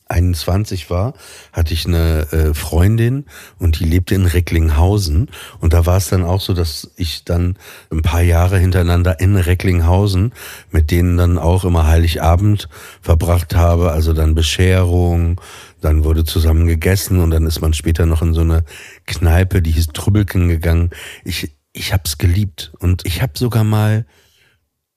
21 0.08 0.90
war, 0.90 1.14
hatte 1.52 1.74
ich 1.74 1.86
eine 1.86 2.26
äh, 2.32 2.54
Freundin 2.54 3.26
und 3.58 3.78
die 3.78 3.84
lebte 3.84 4.14
in 4.14 4.26
Recklinghausen. 4.26 5.30
Und 5.60 5.72
da 5.72 5.86
war 5.86 5.96
es 5.96 6.08
dann 6.08 6.24
auch 6.24 6.40
so, 6.40 6.54
dass 6.54 6.90
ich 6.96 7.24
dann 7.24 7.56
ein 7.90 8.02
paar 8.02 8.22
Jahre 8.22 8.58
hintereinander 8.58 9.20
in 9.20 9.36
Recklinghausen 9.36 10.32
mit 10.70 10.90
denen 10.90 11.16
dann 11.16 11.38
auch 11.38 11.64
immer 11.64 11.86
Heiligabend 11.86 12.68
verbracht 13.00 13.54
habe. 13.54 13.92
Also 13.92 14.12
dann 14.12 14.34
Bescherung, 14.34 15.40
dann 15.80 16.04
wurde 16.04 16.24
zusammen 16.24 16.66
gegessen 16.66 17.20
und 17.20 17.30
dann 17.30 17.46
ist 17.46 17.60
man 17.60 17.72
später 17.72 18.06
noch 18.06 18.22
in 18.22 18.34
so 18.34 18.40
eine 18.40 18.64
Kneipe, 19.06 19.62
die 19.62 19.72
hieß 19.72 19.88
Trübbelken 19.88 20.48
gegangen. 20.48 20.90
Ich, 21.24 21.56
ich 21.72 21.92
hab's 21.92 22.18
geliebt. 22.18 22.72
Und 22.78 23.06
ich 23.06 23.22
habe 23.22 23.32
sogar 23.36 23.64
mal 23.64 24.06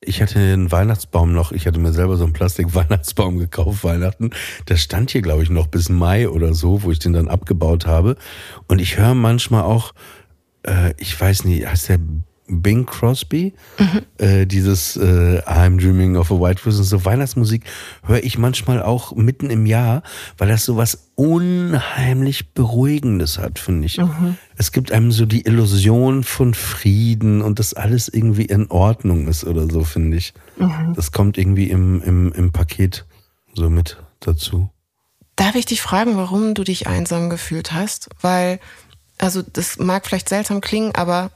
ich 0.04 0.22
hatte 0.22 0.40
den 0.40 0.72
Weihnachtsbaum 0.72 1.32
noch, 1.32 1.52
ich 1.52 1.68
hatte 1.68 1.80
mir 1.80 1.94
selber 1.94 2.18
so 2.18 2.24
einen 2.24 2.34
Plastik-Weihnachtsbaum 2.34 3.38
gekauft, 3.38 3.84
Weihnachten. 3.84 4.32
Der 4.68 4.78
stand 4.78 5.12
hier, 5.12 5.22
glaube 5.22 5.44
ich, 5.44 5.50
noch 5.50 5.68
bis 5.68 5.90
Mai 5.90 6.28
oder 6.28 6.54
so, 6.56 6.82
wo 6.84 6.92
ich 6.92 7.00
den 7.00 7.14
dann 7.14 7.28
abgebaut 7.28 7.86
habe. 7.86 8.16
Und 8.68 8.80
ich 8.80 8.98
höre 8.98 9.14
manchmal 9.14 9.62
auch, 9.62 9.94
äh, 10.64 10.94
ich 10.98 11.20
weiß 11.20 11.46
nicht, 11.46 11.68
heißt 11.68 11.90
der 11.90 12.00
Bing 12.52 12.86
Crosby, 12.86 13.54
mhm. 13.80 14.02
äh, 14.18 14.46
dieses 14.46 14.98
äh, 14.98 15.42
I'm 15.46 15.80
Dreaming 15.80 16.18
of 16.18 16.32
a 16.32 16.36
White 16.36 16.62
Christmas, 16.62 16.90
so 16.90 17.06
Weihnachtsmusik 17.06 17.64
höre 18.04 18.24
ich 18.24 18.38
manchmal 18.38 18.84
auch 18.84 19.16
mitten 19.16 19.50
im 19.50 19.66
Jahr, 19.66 20.04
weil 20.38 20.50
das 20.50 20.66
so 20.66 20.76
was 20.76 21.12
unheimlich 21.16 22.54
Beruhigendes 22.54 23.40
hat, 23.40 23.58
finde 23.58 23.86
ich. 23.86 23.98
Mhm. 24.00 24.38
Es 24.58 24.72
gibt 24.72 24.92
einem 24.92 25.12
so 25.12 25.26
die 25.26 25.46
Illusion 25.46 26.24
von 26.24 26.54
Frieden 26.54 27.42
und 27.42 27.60
dass 27.60 27.74
alles 27.74 28.10
irgendwie 28.10 28.46
in 28.46 28.70
Ordnung 28.70 29.28
ist 29.28 29.46
oder 29.46 29.70
so, 29.70 29.84
finde 29.84 30.18
ich. 30.18 30.34
Mhm. 30.58 30.94
Das 30.96 31.12
kommt 31.12 31.38
irgendwie 31.38 31.70
im, 31.70 32.02
im, 32.02 32.34
im 32.34 32.52
Paket 32.52 33.06
so 33.54 33.70
mit 33.70 33.98
dazu. 34.20 34.70
Darf 35.36 35.56
ich 35.56 35.66
dich 35.66 35.82
fragen, 35.82 36.18
warum 36.18 36.54
du 36.54 36.64
dich 36.64 36.88
einsam 36.88 37.30
gefühlt 37.30 37.72
hast? 37.72 38.10
Weil, 38.20 38.60
also 39.18 39.42
das 39.42 39.80
mag 39.80 40.06
vielleicht 40.06 40.30
seltsam 40.30 40.60
klingen, 40.60 40.94
aber 40.94 41.32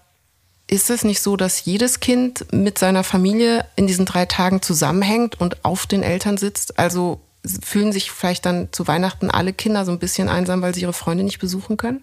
ist 0.67 0.89
es 0.89 1.04
nicht 1.04 1.21
so, 1.21 1.38
dass 1.38 1.65
jedes 1.65 1.99
Kind 1.99 2.51
mit 2.51 2.80
seiner 2.80 3.04
Familie 3.04 3.65
in 3.75 3.88
diesen 3.88 4.06
drei 4.06 4.25
Tagen 4.25 4.62
zusammenhängt 4.62 5.39
und 5.39 5.63
auf 5.63 5.86
den 5.86 6.04
Eltern 6.04 6.38
sitzt? 6.38 6.80
Also 6.80 7.21
fühlen 7.63 7.91
sich 7.91 8.12
vielleicht 8.12 8.45
dann 8.45 8.69
zu 8.71 8.88
Weihnachten 8.88 9.30
alle 9.30 9.54
Kinder 9.54 9.86
so 9.86 9.91
ein 9.91 9.99
bisschen 9.99 10.30
einsam, 10.30 10.62
weil 10.62 10.73
sie 10.73 10.82
ihre 10.82 10.93
Freunde 10.93 11.23
nicht 11.23 11.39
besuchen 11.39 11.78
können? 11.78 12.01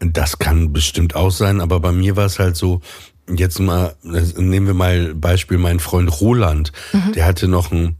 Das 0.00 0.38
kann 0.38 0.72
bestimmt 0.72 1.14
auch 1.14 1.30
sein, 1.30 1.60
aber 1.60 1.80
bei 1.80 1.92
mir 1.92 2.16
war 2.16 2.26
es 2.26 2.38
halt 2.38 2.56
so, 2.56 2.80
jetzt 3.28 3.58
mal, 3.58 3.94
nehmen 4.02 4.66
wir 4.66 4.74
mal 4.74 5.14
Beispiel 5.14 5.58
meinen 5.58 5.80
Freund 5.80 6.20
Roland, 6.20 6.72
mhm. 6.92 7.12
der 7.12 7.26
hatte 7.26 7.48
noch 7.48 7.72
ein 7.72 7.96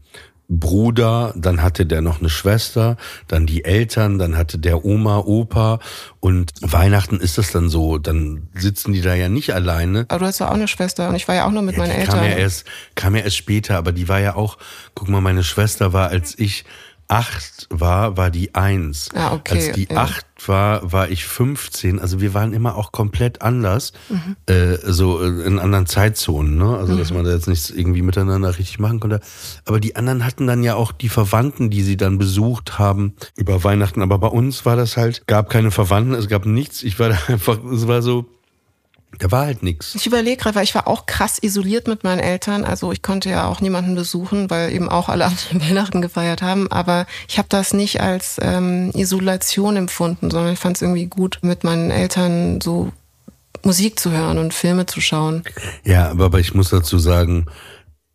Bruder, 0.49 1.31
dann 1.35 1.61
hatte 1.61 1.85
der 1.85 2.01
noch 2.01 2.19
eine 2.19 2.29
Schwester, 2.29 2.97
dann 3.27 3.45
die 3.45 3.63
Eltern, 3.63 4.17
dann 4.17 4.35
hatte 4.35 4.57
der 4.57 4.83
Oma, 4.83 5.19
Opa 5.19 5.79
und 6.19 6.51
Weihnachten 6.61 7.19
ist 7.19 7.37
das 7.37 7.51
dann 7.51 7.69
so, 7.69 7.99
dann 7.99 8.49
sitzen 8.55 8.91
die 8.91 9.01
da 9.01 9.13
ja 9.13 9.29
nicht 9.29 9.53
alleine. 9.53 10.05
Aber 10.09 10.19
du 10.19 10.25
hast 10.25 10.39
ja 10.39 10.49
auch 10.49 10.55
eine 10.55 10.67
Schwester 10.67 11.07
und 11.07 11.15
ich 11.15 11.27
war 11.27 11.35
ja 11.35 11.45
auch 11.45 11.51
nur 11.51 11.61
mit 11.61 11.75
ja, 11.75 11.81
meinen 11.81 11.91
Eltern. 11.91 12.15
Kam 12.15 12.25
ja 12.25 12.35
erst, 12.35 12.65
kam 12.95 13.15
ja 13.15 13.21
erst 13.21 13.37
später, 13.37 13.77
aber 13.77 13.91
die 13.91 14.09
war 14.09 14.19
ja 14.19 14.35
auch, 14.35 14.57
guck 14.95 15.07
mal, 15.07 15.21
meine 15.21 15.43
Schwester 15.43 15.93
war, 15.93 16.09
als 16.09 16.37
ich 16.39 16.65
acht 17.09 17.67
war, 17.71 18.17
war 18.17 18.29
die 18.29 18.55
eins. 18.55 19.09
Ah, 19.13 19.33
okay. 19.33 19.55
Als 19.55 19.71
die 19.71 19.87
ja. 19.89 19.97
acht 19.97 20.25
war, 20.47 20.91
war 20.91 21.09
ich 21.09 21.25
15. 21.25 21.99
Also 21.99 22.21
wir 22.21 22.33
waren 22.33 22.53
immer 22.53 22.75
auch 22.75 22.91
komplett 22.91 23.41
anders, 23.41 23.93
mhm. 24.09 24.35
äh, 24.45 24.77
so 24.83 25.21
in 25.21 25.59
anderen 25.59 25.87
Zeitzonen. 25.87 26.57
Ne? 26.57 26.77
Also 26.77 26.93
mhm. 26.93 26.99
dass 26.99 27.11
man 27.11 27.25
da 27.25 27.31
jetzt 27.31 27.47
nichts 27.47 27.71
irgendwie 27.71 28.03
miteinander 28.03 28.57
richtig 28.57 28.79
machen 28.79 28.99
konnte. 28.99 29.19
Aber 29.65 29.79
die 29.79 29.95
anderen 29.95 30.23
hatten 30.23 30.47
dann 30.47 30.63
ja 30.63 30.75
auch 30.75 30.91
die 30.91 31.09
Verwandten, 31.09 31.69
die 31.69 31.81
sie 31.81 31.97
dann 31.97 32.19
besucht 32.19 32.77
haben 32.79 33.15
über 33.35 33.63
Weihnachten. 33.63 34.01
Aber 34.01 34.19
bei 34.19 34.27
uns 34.27 34.65
war 34.65 34.75
das 34.75 34.95
halt, 34.95 35.25
gab 35.27 35.49
keine 35.49 35.71
Verwandten, 35.71 36.13
es 36.13 36.29
gab 36.29 36.45
nichts. 36.45 36.83
Ich 36.83 36.99
war 36.99 37.09
da 37.09 37.17
einfach, 37.27 37.57
es 37.65 37.87
war 37.87 38.01
so, 38.01 38.25
Da 39.17 39.31
war 39.31 39.45
halt 39.45 39.63
nichts. 39.63 39.95
Ich 39.95 40.05
überlege 40.05 40.37
gerade, 40.37 40.55
weil 40.55 40.63
ich 40.63 40.75
war 40.75 40.87
auch 40.87 41.05
krass 41.05 41.39
isoliert 41.41 41.87
mit 41.87 42.03
meinen 42.03 42.19
Eltern. 42.19 42.63
Also 42.63 42.91
ich 42.91 43.01
konnte 43.01 43.29
ja 43.29 43.47
auch 43.47 43.59
niemanden 43.59 43.95
besuchen, 43.95 44.49
weil 44.49 44.71
eben 44.71 44.87
auch 44.87 45.09
alle 45.09 45.25
anderen 45.27 45.61
Weihnachten 45.61 46.01
gefeiert 46.01 46.41
haben. 46.41 46.71
Aber 46.71 47.07
ich 47.27 47.37
habe 47.37 47.47
das 47.49 47.73
nicht 47.73 48.01
als 48.01 48.37
ähm, 48.41 48.91
Isolation 48.93 49.75
empfunden, 49.75 50.29
sondern 50.29 50.53
ich 50.53 50.59
fand 50.59 50.77
es 50.77 50.81
irgendwie 50.81 51.07
gut, 51.07 51.39
mit 51.41 51.63
meinen 51.63 51.91
Eltern 51.91 52.61
so 52.61 52.91
Musik 53.63 53.99
zu 53.99 54.11
hören 54.11 54.37
und 54.37 54.53
Filme 54.53 54.85
zu 54.85 55.01
schauen. 55.01 55.43
Ja, 55.83 56.11
aber 56.11 56.39
ich 56.39 56.53
muss 56.53 56.69
dazu 56.69 56.97
sagen, 56.97 57.47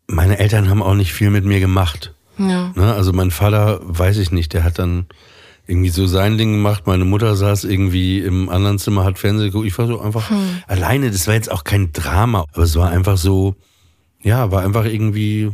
meine 0.07 0.39
Eltern 0.39 0.69
haben 0.69 0.81
auch 0.81 0.95
nicht 0.95 1.13
viel 1.13 1.29
mit 1.29 1.45
mir 1.45 1.59
gemacht. 1.59 2.13
Ja. 2.37 2.71
Ne? 2.75 2.93
Also 2.93 3.13
mein 3.13 3.31
Vater, 3.31 3.79
weiß 3.83 4.17
ich 4.17 4.31
nicht, 4.31 4.53
der 4.53 4.63
hat 4.63 4.79
dann 4.79 5.07
irgendwie 5.67 5.89
so 5.89 6.05
sein 6.07 6.37
Ding 6.37 6.51
gemacht. 6.53 6.85
Meine 6.87 7.05
Mutter 7.05 7.35
saß 7.35 7.63
irgendwie 7.63 8.19
im 8.19 8.49
anderen 8.49 8.77
Zimmer, 8.79 9.03
hat 9.03 9.17
Fernsehen 9.19 9.47
geguckt. 9.47 9.67
Ich 9.67 9.77
war 9.77 9.87
so 9.87 9.99
einfach 9.99 10.29
Hm. 10.29 10.61
alleine. 10.67 11.11
Das 11.11 11.27
war 11.27 11.33
jetzt 11.33 11.51
auch 11.51 11.63
kein 11.63 11.91
Drama, 11.93 12.45
aber 12.53 12.63
es 12.63 12.75
war 12.75 12.89
einfach 12.89 13.17
so, 13.17 13.55
ja, 14.21 14.51
war 14.51 14.61
einfach 14.63 14.85
irgendwie, 14.85 15.51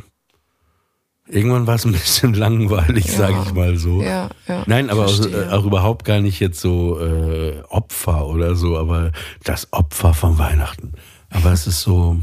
irgendwann 1.28 1.68
war 1.68 1.76
es 1.76 1.86
ein 1.86 1.92
bisschen 1.94 2.34
langweilig, 2.34 3.06
Ja. 3.08 3.14
sage 3.18 3.36
ich 3.46 3.54
mal 3.54 3.78
so. 3.78 4.02
Ja, 4.02 4.30
ja. 4.48 4.64
Nein, 4.66 4.90
aber 4.90 5.06
auch, 5.06 5.26
äh, 5.26 5.48
auch 5.50 5.66
überhaupt 5.66 6.06
gar 6.06 6.20
nicht 6.20 6.40
jetzt 6.40 6.60
so 6.60 7.00
äh, 7.00 7.62
Opfer 7.70 8.28
oder 8.28 8.56
so, 8.56 8.78
aber 8.78 9.12
das 9.44 9.72
Opfer 9.72 10.14
von 10.14 10.38
Weihnachten. 10.38 10.94
Aber 11.30 11.52
es 11.54 11.68
ist 11.68 11.82
so, 11.82 12.18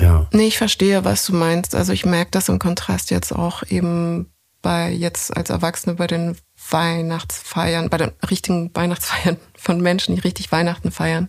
ja. 0.00 0.28
Nee, 0.32 0.46
ich 0.46 0.58
verstehe, 0.58 1.04
was 1.04 1.26
du 1.26 1.34
meinst. 1.34 1.74
Also 1.74 1.92
ich 1.92 2.04
merke 2.04 2.30
das 2.30 2.48
im 2.48 2.58
Kontrast 2.60 3.10
jetzt 3.10 3.32
auch 3.34 3.62
eben 3.68 4.26
bei 4.62 4.92
jetzt 4.92 5.34
als 5.36 5.48
Erwachsene 5.50 5.94
bei 5.96 6.06
den 6.06 6.36
Weihnachtsfeiern, 6.72 7.88
bei 7.90 7.98
den 7.98 8.12
richtigen 8.28 8.70
Weihnachtsfeiern 8.74 9.36
von 9.56 9.80
Menschen, 9.80 10.14
die 10.14 10.20
richtig 10.20 10.52
Weihnachten 10.52 10.90
feiern, 10.90 11.28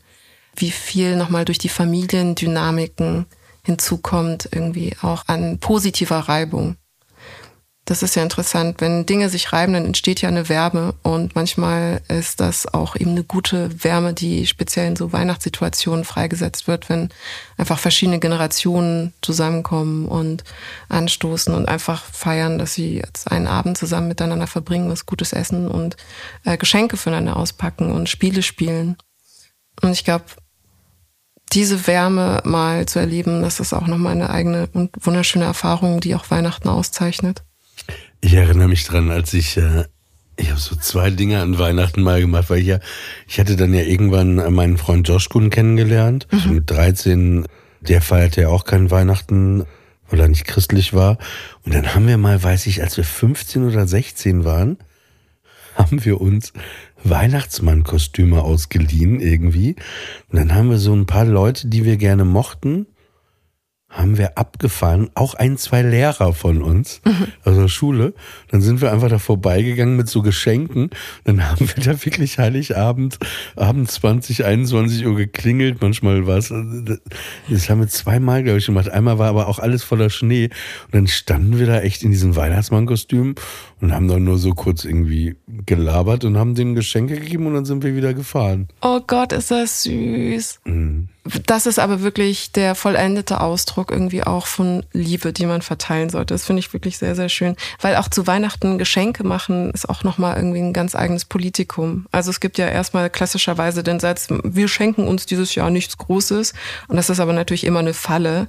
wie 0.56 0.72
viel 0.72 1.16
nochmal 1.16 1.46
durch 1.46 1.58
die 1.58 1.70
Familiendynamiken 1.70 3.26
hinzukommt, 3.64 4.50
irgendwie 4.52 4.96
auch 5.02 5.28
an 5.28 5.60
positiver 5.60 6.20
Reibung. 6.20 6.76
Das 7.92 8.04
ist 8.04 8.16
ja 8.16 8.24
interessant. 8.24 8.80
Wenn 8.80 9.06
Dinge 9.06 9.28
sich 9.28 9.52
reiben, 9.52 9.74
dann 9.74 9.84
entsteht 9.84 10.22
ja 10.22 10.30
eine 10.30 10.48
Wärme 10.48 10.94
und 11.04 11.36
manchmal 11.36 12.02
ist 12.08 12.40
das 12.40 12.74
auch 12.74 12.96
eben 12.96 13.12
eine 13.12 13.26
gute 13.26 13.84
Wärme, 13.84 14.14
die 14.14 14.48
speziell 14.48 14.88
in 14.88 14.96
so 14.96 15.12
Weihnachtssituationen 15.12 16.06
freigesetzt 16.06 16.70
wird, 16.70 16.88
wenn 16.88 17.10
einfach 17.58 17.78
verschiedene 17.78 18.20
Generationen 18.20 19.12
zusammenkommen 19.22 20.06
und 20.06 20.46
anstoßen 20.88 21.54
und 21.54 21.68
einfach 21.68 22.06
feiern, 22.06 22.58
dass 22.60 22.76
sie 22.76 22.96
jetzt 22.96 23.30
einen 23.30 23.48
Abend 23.48 23.78
zusammen 23.78 24.08
miteinander 24.08 24.48
verbringen, 24.48 24.90
was 24.90 25.06
Gutes 25.06 25.34
essen 25.34 25.68
und 25.68 25.98
äh, 26.46 26.56
Geschenke 26.56 26.96
füreinander 26.96 27.36
auspacken 27.36 27.92
und 27.92 28.08
Spiele 28.08 28.42
spielen. 28.42 28.96
Und 29.82 29.92
ich 29.92 30.06
glaube, 30.06 30.24
diese 31.52 31.88
Wärme 31.88 32.40
mal 32.46 32.86
zu 32.86 33.00
erleben, 33.00 33.42
das 33.42 33.60
ist 33.60 33.74
auch 33.74 33.88
nochmal 33.88 34.14
eine 34.14 34.30
eigene 34.30 34.70
und 34.72 34.92
wunderschöne 35.06 35.44
Erfahrung, 35.44 36.00
die 36.00 36.16
auch 36.16 36.32
Weihnachten 36.32 36.70
auszeichnet. 36.70 37.44
Ich 38.22 38.34
erinnere 38.34 38.68
mich 38.68 38.86
dran, 38.86 39.10
als 39.10 39.34
ich, 39.34 39.58
äh, 39.58 39.86
ich 40.38 40.50
habe 40.50 40.60
so 40.60 40.76
zwei 40.76 41.10
Dinge 41.10 41.42
an 41.42 41.58
Weihnachten 41.58 42.04
mal 42.04 42.22
gemacht, 42.22 42.50
weil 42.50 42.60
ich 42.60 42.68
ja, 42.68 42.80
ich 43.28 43.40
hatte 43.40 43.56
dann 43.56 43.74
ja 43.74 43.82
irgendwann 43.82 44.36
meinen 44.54 44.78
Freund 44.78 45.08
Josh 45.08 45.30
Kuhn 45.30 45.50
kennengelernt. 45.50 46.28
Also 46.32 46.50
mit 46.50 46.70
13, 46.70 47.48
der 47.82 48.02
feierte 48.02 48.42
ja 48.42 48.50
auch 48.50 48.64
kein 48.64 48.92
Weihnachten, 48.92 49.66
weil 50.10 50.20
er 50.20 50.28
nicht 50.28 50.46
christlich 50.46 50.94
war. 50.94 51.18
Und 51.66 51.74
dann 51.74 51.96
haben 51.96 52.08
wir 52.08 52.18
mal, 52.18 52.42
weiß 52.42 52.68
ich, 52.68 52.82
als 52.84 52.96
wir 52.98 53.04
15 53.04 53.68
oder 53.68 53.88
16 53.88 54.46
waren, 54.46 54.78
haben 55.76 56.06
wir 56.06 56.22
uns 56.22 56.54
Weihnachtsmannkostüme 57.04 58.42
ausgeliehen 58.42 59.20
irgendwie. 59.20 59.76
Und 60.30 60.38
dann 60.38 60.54
haben 60.54 60.70
wir 60.70 60.78
so 60.78 60.94
ein 60.94 61.08
paar 61.08 61.26
Leute, 61.26 61.68
die 61.68 61.86
wir 61.86 61.98
gerne 61.98 62.26
mochten, 62.26 62.86
haben 63.92 64.18
wir 64.18 64.38
abgefahren, 64.38 65.10
auch 65.16 65.34
ein, 65.34 65.58
zwei 65.58 65.82
Lehrer 65.82 66.34
von 66.34 66.62
uns 66.62 67.02
aus 67.44 67.56
der 67.56 67.68
Schule. 67.68 68.14
Dann 68.50 68.62
sind 68.62 68.82
wir 68.82 68.92
einfach 68.92 69.10
da 69.10 69.20
vorbeigegangen 69.20 69.98
mit 69.98 70.08
so 70.08 70.22
Geschenken. 70.22 70.90
Dann 71.26 71.48
haben 71.50 71.68
wir 71.68 71.84
da 71.84 72.06
wirklich 72.06 72.40
Heiligabend, 72.40 73.20
abends 73.56 73.96
20, 73.96 74.46
21 74.46 75.06
Uhr 75.06 75.16
geklingelt. 75.16 75.82
Manchmal 75.82 76.26
war 76.26 76.38
es, 76.38 76.54
das 77.50 77.70
haben 77.70 77.82
wir 77.82 77.88
zweimal, 77.90 78.44
glaube 78.44 78.60
ich, 78.60 78.66
gemacht. 78.66 78.90
Einmal 78.90 79.20
war 79.20 79.28
aber 79.28 79.48
auch 79.48 79.60
alles 79.60 79.84
voller 79.84 80.10
Schnee. 80.10 80.46
Und 80.86 80.96
dann 80.96 81.08
standen 81.08 81.60
wir 81.60 81.68
da 81.68 81.82
echt 81.82 82.04
in 82.04 82.12
diesen 82.12 82.36
Weihnachtsmannkostümen 82.38 83.36
und 83.82 83.94
haben 83.94 84.08
dann 84.08 84.24
nur 84.24 84.38
so 84.38 84.52
kurz 84.52 84.86
irgendwie 84.86 85.36
gelabert 85.66 86.24
und 86.24 86.38
haben 86.38 86.56
denen 86.56 86.76
Geschenke 86.76 87.20
gegeben 87.20 87.48
und 87.48 87.56
dann 87.56 87.66
sind 87.66 87.84
wir 87.84 87.96
wieder 87.96 88.14
gefahren. 88.14 88.68
Oh 88.82 89.02
Gott, 89.06 89.34
ist 89.34 89.52
das 89.52 89.84
süß. 89.84 90.62
Mhm. 90.66 91.10
Das 91.46 91.68
ist 91.68 91.78
aber 91.78 92.02
wirklich 92.02 92.52
der 92.52 92.74
vollendete 92.74 93.42
Ausdruck 93.42 93.92
irgendwie 93.92 94.24
auch 94.24 94.48
von 94.48 94.84
Liebe, 94.92 95.34
die 95.34 95.46
man 95.46 95.62
verteilen 95.62 96.10
sollte. 96.10 96.34
Das 96.34 96.46
finde 96.46 96.62
ich 96.62 96.74
wirklich 96.74 96.98
sehr, 96.98 97.16
sehr 97.16 97.30
schön. 97.30 97.56
Weil 97.80 97.96
auch 97.98 98.08
zu 98.08 98.26
Weihnachten 98.26 98.80
Geschenke 98.80 99.24
machen 99.24 99.70
ist 99.72 99.88
auch 99.88 100.04
nochmal 100.04 100.38
irgendwie 100.38 100.60
ein 100.60 100.74
ganz 100.74 100.96
eigenes 100.96 101.26
Politikum. 101.26 102.08
Also 102.12 102.32
es 102.32 102.40
gibt 102.40 102.58
ja 102.58 102.68
erstmal 102.68 103.10
klassischerweise 103.12 103.84
den 103.84 104.00
Satz, 104.00 104.30
wir 104.44 104.68
schenken 104.68 105.08
uns 105.08 105.28
dieses 105.28 105.54
Jahr 105.54 105.70
nichts 105.70 105.98
Großes. 105.98 106.54
Und 106.88 106.96
das 106.96 107.10
ist 107.10 107.20
aber 107.20 107.34
natürlich 107.34 107.66
immer 107.66 107.80
eine 107.80 107.94
Falle, 107.94 108.48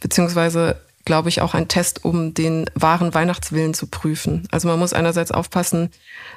beziehungsweise 0.00 0.76
glaube 1.04 1.28
ich, 1.28 1.40
auch 1.40 1.54
ein 1.54 1.68
Test, 1.68 2.04
um 2.04 2.34
den 2.34 2.66
wahren 2.74 3.14
Weihnachtswillen 3.14 3.74
zu 3.74 3.86
prüfen. 3.86 4.46
Also 4.50 4.68
man 4.68 4.78
muss 4.78 4.92
einerseits 4.92 5.32
aufpassen, 5.32 5.90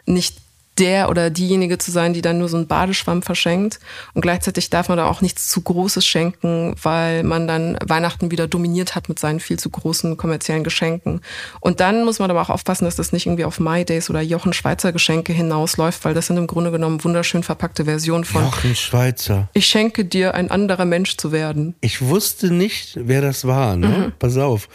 nicht 0.06 0.38
der 0.80 1.10
oder 1.10 1.30
diejenige 1.30 1.78
zu 1.78 1.92
sein, 1.92 2.14
die 2.14 2.22
dann 2.22 2.40
nur 2.40 2.50
so 2.50 2.58
einen 2.58 2.68
Badeschwamm 2.68 3.22
verschenkt. 3.22 3.80
Und 4.14 4.22
gleichzeitig 4.22 4.70
darf 4.70 4.90
man 4.90 4.98
da 4.98 5.08
auch 5.08 5.22
nichts 5.22 5.50
zu 5.50 5.62
Großes 5.62 6.06
schenken, 6.06 6.76
weil 6.82 7.24
man 7.24 7.48
dann 7.48 7.78
Weihnachten 7.86 8.32
wieder 8.32 8.48
dominiert 8.48 8.96
hat 8.96 9.10
mit 9.10 9.20
seinen 9.20 9.40
viel 9.40 9.60
zu 9.60 9.70
großen 9.70 10.18
kommerziellen 10.18 10.64
Geschenken. 10.64 11.22
Und 11.60 11.80
dann 11.80 12.06
muss 12.06 12.20
man 12.20 12.32
aber 12.32 12.42
auch 12.42 12.50
aufpassen, 12.50 12.86
dass 12.86 12.96
das 12.96 13.12
nicht 13.12 13.26
irgendwie 13.26 13.46
auf 13.46 13.60
My 13.60 13.86
Days 13.86 14.10
oder 14.10 14.22
Jochen 14.22 14.54
Schweizer 14.54 14.92
Geschenke 14.92 15.34
hinausläuft, 15.34 16.04
weil 16.06 16.14
das 16.14 16.28
sind 16.28 16.38
im 16.38 16.48
Grunde 16.48 16.72
genommen 16.72 17.04
wunderschön 17.04 17.44
verpackte 17.44 17.86
Versionen 17.86 18.24
von 18.24 18.44
Jochen 18.44 18.76
Schweizer. 18.76 19.50
Ich 19.54 19.68
schenke 19.68 20.06
dir 20.06 20.34
ein 20.34 20.50
anderer 20.50 20.86
Mensch 20.86 21.18
zu 21.18 21.32
werden. 21.32 21.76
Ich 21.82 22.02
wusste 22.02 22.52
nicht, 22.52 22.98
wer 23.00 23.22
das 23.22 23.46
war. 23.46 23.76
Ne? 23.76 24.14
Pass 24.20 24.38
auf. 24.38 24.70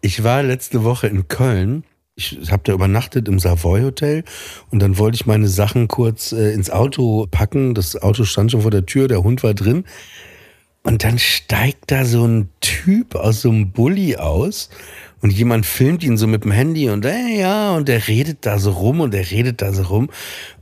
Ich 0.00 0.24
war 0.24 0.42
letzte 0.42 0.82
Woche 0.84 1.08
in 1.08 1.28
Köln. 1.28 1.84
Ich 2.20 2.52
habe 2.52 2.62
da 2.64 2.72
übernachtet 2.72 3.28
im 3.28 3.38
Savoy 3.38 3.82
Hotel 3.82 4.24
und 4.70 4.80
dann 4.80 4.98
wollte 4.98 5.16
ich 5.16 5.26
meine 5.26 5.48
Sachen 5.48 5.88
kurz 5.88 6.32
äh, 6.32 6.52
ins 6.52 6.70
Auto 6.70 7.26
packen. 7.30 7.74
Das 7.74 8.00
Auto 8.00 8.24
stand 8.24 8.50
schon 8.50 8.62
vor 8.62 8.70
der 8.70 8.84
Tür, 8.84 9.08
der 9.08 9.22
Hund 9.22 9.42
war 9.42 9.54
drin. 9.54 9.84
Und 10.82 11.04
dann 11.04 11.18
steigt 11.18 11.90
da 11.90 12.04
so 12.04 12.26
ein 12.26 12.48
Typ 12.60 13.14
aus 13.14 13.42
so 13.42 13.50
einem 13.50 13.70
Bulli 13.70 14.16
aus 14.16 14.70
und 15.20 15.30
jemand 15.30 15.66
filmt 15.66 16.02
ihn 16.02 16.16
so 16.16 16.26
mit 16.26 16.44
dem 16.44 16.52
Handy 16.52 16.88
und 16.88 17.04
äh, 17.04 17.38
ja, 17.38 17.74
und 17.74 17.88
der 17.88 18.08
redet 18.08 18.46
da 18.46 18.58
so 18.58 18.70
rum 18.70 19.00
und 19.00 19.12
der 19.12 19.30
redet 19.30 19.60
da 19.62 19.72
so 19.72 19.82
rum. 19.82 20.10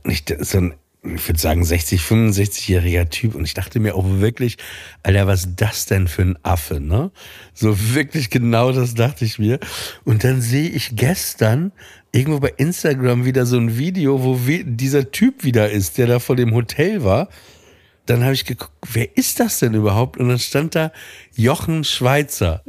Und 0.03 0.11
ich, 0.11 0.23
so 0.39 0.57
ein, 0.57 0.73
ich 1.01 1.27
würde 1.27 1.39
sagen 1.39 1.63
60, 1.63 2.01
65-jähriger 2.01 3.09
Typ. 3.09 3.35
Und 3.35 3.45
ich 3.45 3.53
dachte 3.53 3.79
mir 3.79 3.95
auch 3.95 4.05
wirklich, 4.05 4.57
Alter, 5.01 5.27
was 5.27 5.45
ist 5.45 5.55
das 5.55 5.85
denn 5.85 6.07
für 6.07 6.23
ein 6.23 6.37
Affe, 6.43 6.81
ne? 6.81 7.11
So 7.53 7.93
wirklich 7.93 8.29
genau 8.29 8.73
das 8.73 8.95
dachte 8.95 9.23
ich 9.23 9.39
mir. 9.39 9.59
Und 10.03 10.23
dann 10.25 10.41
sehe 10.41 10.69
ich 10.69 10.95
gestern 10.97 11.71
irgendwo 12.11 12.39
bei 12.39 12.53
Instagram 12.57 13.23
wieder 13.23 13.45
so 13.45 13.57
ein 13.57 13.77
Video, 13.77 14.23
wo 14.23 14.37
dieser 14.63 15.11
Typ 15.11 15.43
wieder 15.43 15.69
ist, 15.69 15.97
der 15.97 16.07
da 16.07 16.19
vor 16.19 16.35
dem 16.35 16.53
Hotel 16.53 17.03
war. 17.03 17.29
Dann 18.05 18.23
habe 18.23 18.33
ich 18.33 18.43
geguckt, 18.43 18.73
wer 18.91 19.15
ist 19.15 19.39
das 19.39 19.59
denn 19.59 19.75
überhaupt? 19.75 20.17
Und 20.17 20.29
dann 20.29 20.39
stand 20.39 20.75
da 20.75 20.91
Jochen 21.33 21.83
Schweizer. 21.85 22.63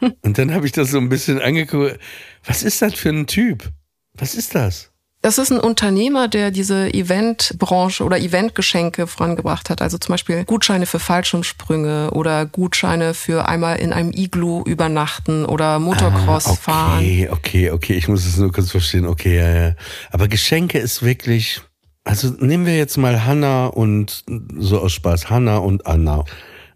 Und 0.22 0.38
dann 0.38 0.54
habe 0.54 0.66
ich 0.66 0.72
das 0.72 0.92
so 0.92 0.98
ein 0.98 1.08
bisschen 1.08 1.40
angeguckt. 1.40 1.98
Was 2.44 2.62
ist 2.62 2.82
das 2.82 2.94
für 2.94 3.08
ein 3.08 3.26
Typ? 3.26 3.72
Was 4.14 4.36
ist 4.36 4.54
das? 4.54 4.92
Das 5.20 5.38
ist 5.38 5.50
ein 5.50 5.58
Unternehmer, 5.58 6.28
der 6.28 6.52
diese 6.52 6.94
Eventbranche 6.94 8.04
oder 8.04 8.20
Eventgeschenke 8.20 9.08
vorangebracht 9.08 9.68
hat. 9.68 9.82
Also 9.82 9.98
zum 9.98 10.12
Beispiel 10.12 10.44
Gutscheine 10.44 10.86
für 10.86 11.00
Fallschirmsprünge 11.00 12.12
oder 12.12 12.46
Gutscheine 12.46 13.14
für 13.14 13.48
einmal 13.48 13.78
in 13.80 13.92
einem 13.92 14.12
Iglu 14.12 14.62
übernachten 14.62 15.44
oder 15.44 15.80
Motocross 15.80 16.46
Ah, 16.46 16.54
fahren. 16.54 16.98
Okay, 16.98 17.28
okay, 17.30 17.70
okay. 17.72 17.94
Ich 17.94 18.06
muss 18.06 18.24
es 18.26 18.36
nur 18.36 18.52
kurz 18.52 18.70
verstehen. 18.70 19.06
Okay, 19.06 19.36
ja, 19.36 19.50
ja. 19.68 19.74
Aber 20.10 20.28
Geschenke 20.28 20.78
ist 20.78 21.02
wirklich. 21.02 21.62
Also 22.04 22.28
nehmen 22.38 22.64
wir 22.64 22.76
jetzt 22.76 22.96
mal 22.96 23.24
Hanna 23.26 23.66
und 23.66 24.24
so 24.56 24.80
aus 24.80 24.92
Spaß, 24.92 25.28
Hanna 25.30 25.58
und 25.58 25.86
Anna. 25.86 26.24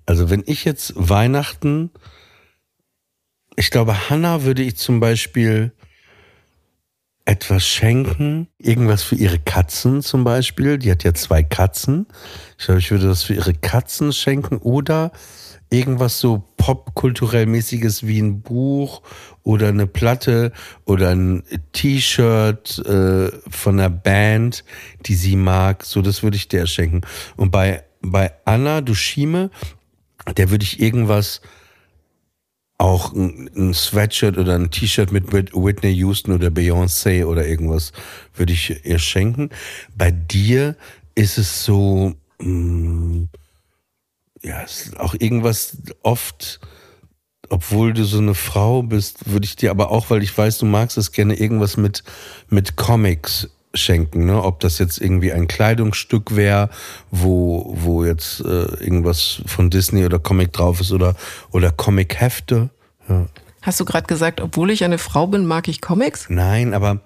Also 0.05 0.31
wenn 0.31 0.43
ich 0.47 0.65
jetzt 0.65 0.93
Weihnachten, 0.97 1.91
ich 3.57 3.71
glaube, 3.71 4.11
Hanna 4.11 4.43
würde 4.43 4.63
ich 4.63 4.77
zum 4.77 4.99
Beispiel 5.01 5.73
etwas 7.25 7.67
schenken, 7.67 8.49
irgendwas 8.59 9.03
für 9.03 9.15
ihre 9.15 9.39
Katzen 9.39 10.03
zum 10.03 10.25
Beispiel. 10.25 10.79
Die 10.79 10.91
hat 10.91 11.05
ja 11.05 11.15
zwei 11.15 11.43
Katzen. 11.43 12.07
Ich 12.59 12.67
glaube, 12.67 12.81
ich 12.81 12.91
würde 12.91 13.07
das 13.07 13.23
für 13.23 13.35
ihre 13.35 13.55
Katzen 13.55 14.13
schenken 14.13 14.59
oder 14.59 15.13
irgendwas 15.71 16.21
so 16.21 16.45
popkulturell 16.57 17.47
mäßiges 17.47 18.07
wie 18.07 18.21
ein 18.21 18.43
Buch 18.43 19.03
oder 19.43 19.69
eine 19.69 19.87
Platte 19.87 20.53
oder 20.85 21.11
ein 21.11 21.45
T-Shirt 21.73 22.79
äh, 22.87 23.31
von 23.51 23.81
einer 23.81 23.91
Band, 23.91 24.65
die 25.07 25.15
sie 25.15 25.37
mag. 25.37 25.85
So, 25.85 26.03
das 26.03 26.23
würde 26.23 26.37
ich 26.37 26.49
der 26.49 26.67
schenken. 26.67 27.03
Und 27.37 27.51
bei 27.51 27.83
bei 28.03 28.33
Anna 28.45 28.81
Dushime, 28.81 29.51
der 30.37 30.51
würde 30.51 30.65
ich 30.65 30.81
irgendwas 30.81 31.41
auch 32.83 33.13
ein, 33.13 33.73
Sweatshirt 33.73 34.37
oder 34.37 34.57
ein 34.57 34.71
T-Shirt 34.71 35.13
mit 35.13 35.33
Whitney 35.33 35.93
Houston 35.93 36.33
oder 36.33 36.49
Beyoncé 36.49 37.25
oder 37.25 37.47
irgendwas 37.47 37.93
würde 38.35 38.53
ich 38.53 38.85
ihr 38.85 38.99
schenken. 38.99 39.51
Bei 39.97 40.11
dir 40.11 40.77
ist 41.15 41.39
es 41.39 41.65
so, 41.65 42.15
mh, 42.41 42.49
mm, 42.49 43.29
ja, 44.43 44.65
auch 44.99 45.15
irgendwas 45.17 45.79
oft, 46.03 46.59
obwohl 47.49 47.93
du 47.93 48.05
so 48.05 48.19
eine 48.19 48.35
Frau 48.35 48.83
bist, 48.83 49.31
würde 49.31 49.47
ich 49.47 49.55
dir 49.55 49.71
aber 49.71 49.93
auch, 49.93 50.11
weil 50.11 50.25
ich 50.25 50.37
weiß, 50.37 50.59
du 50.59 50.67
magst 50.67 50.99
es 50.99 51.13
gerne 51.13 51.35
irgendwas 51.35 51.77
mit, 51.77 52.03
mit 52.49 52.75
Comics 52.75 53.49
schenken, 53.75 54.27
ne? 54.27 54.43
Ob 54.43 54.61
das 54.61 54.79
jetzt 54.79 55.01
irgendwie 55.01 55.33
ein 55.33 55.49
Kleidungsstück 55.49 56.37
wäre, 56.37 56.71
wo, 57.11 57.75
wo 57.77 58.05
jetzt 58.05 58.41
äh, 58.41 58.65
irgendwas 58.85 59.43
von 59.47 59.71
Disney 59.71 60.05
oder 60.05 60.19
Comic 60.19 60.53
drauf 60.53 60.81
ist 60.81 60.93
oder, 60.93 61.15
oder 61.51 61.71
Comic-Hefte. 61.71 62.71
Ja. 63.09 63.27
Hast 63.63 63.79
du 63.81 63.85
gerade 63.85 64.07
gesagt, 64.07 64.41
obwohl 64.41 64.71
ich 64.71 64.85
eine 64.85 64.99
Frau 64.99 65.27
bin, 65.27 65.47
mag 65.47 65.69
ich 65.69 65.81
Comics? 65.81 66.27
Nein, 66.29 66.75
aber 66.75 67.01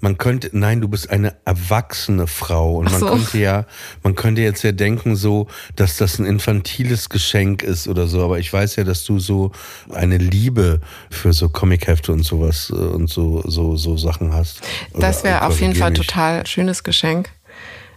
man 0.00 0.18
könnte, 0.18 0.50
nein, 0.52 0.80
du 0.80 0.88
bist 0.88 1.10
eine 1.10 1.34
erwachsene 1.44 2.26
Frau 2.26 2.76
und 2.76 2.90
man 2.90 3.00
so. 3.00 3.06
könnte 3.06 3.38
ja, 3.38 3.66
man 4.02 4.14
könnte 4.14 4.42
jetzt 4.42 4.62
ja 4.62 4.72
denken 4.72 5.16
so, 5.16 5.48
dass 5.76 5.96
das 5.96 6.18
ein 6.18 6.26
infantiles 6.26 7.08
Geschenk 7.08 7.62
ist 7.62 7.88
oder 7.88 8.06
so, 8.06 8.24
aber 8.24 8.38
ich 8.38 8.52
weiß 8.52 8.76
ja, 8.76 8.84
dass 8.84 9.04
du 9.04 9.18
so 9.18 9.52
eine 9.92 10.18
Liebe 10.18 10.80
für 11.10 11.32
so 11.32 11.48
Comichefte 11.48 12.12
und 12.12 12.24
sowas 12.24 12.70
äh, 12.70 12.76
und 12.76 13.08
so, 13.08 13.42
so, 13.46 13.76
so 13.76 13.96
Sachen 13.96 14.32
hast. 14.32 14.60
Das 14.94 15.24
wäre 15.24 15.42
auf 15.42 15.60
jeden 15.60 15.74
Fall 15.74 15.92
total 15.92 16.46
schönes 16.46 16.84
Geschenk. 16.84 17.30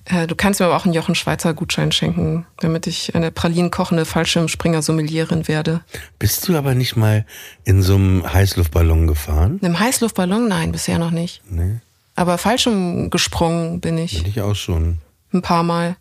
Äh, 0.05 0.27
du 0.27 0.35
kannst 0.35 0.59
mir 0.59 0.65
aber 0.65 0.75
auch 0.75 0.85
einen 0.85 0.93
Jochen 0.93 1.15
Schweizer 1.15 1.53
Gutschein 1.53 1.91
schenken, 1.91 2.45
damit 2.59 2.87
ich 2.87 3.15
eine 3.15 3.31
pralinenkochende 3.31 4.05
Fallschirmspringer-Sommelierin 4.05 5.47
werde. 5.47 5.81
Bist 6.17 6.47
du 6.47 6.57
aber 6.57 6.73
nicht 6.73 6.95
mal 6.95 7.25
in 7.63 7.81
so 7.83 7.95
einem 7.95 8.31
Heißluftballon 8.31 9.07
gefahren? 9.07 9.59
In 9.59 9.67
einem 9.67 9.79
Heißluftballon? 9.79 10.47
Nein, 10.47 10.71
bisher 10.71 10.97
noch 10.97 11.11
nicht. 11.11 11.41
Nee. 11.49 11.79
Aber 12.21 12.37
Fallschirm 12.37 13.09
gesprungen 13.09 13.81
bin 13.81 13.97
ich. 13.97 14.21
Bin 14.21 14.27
ich 14.27 14.41
auch 14.41 14.53
schon. 14.53 14.99
Ein 15.33 15.41
paar 15.41 15.63
Mal. 15.63 15.97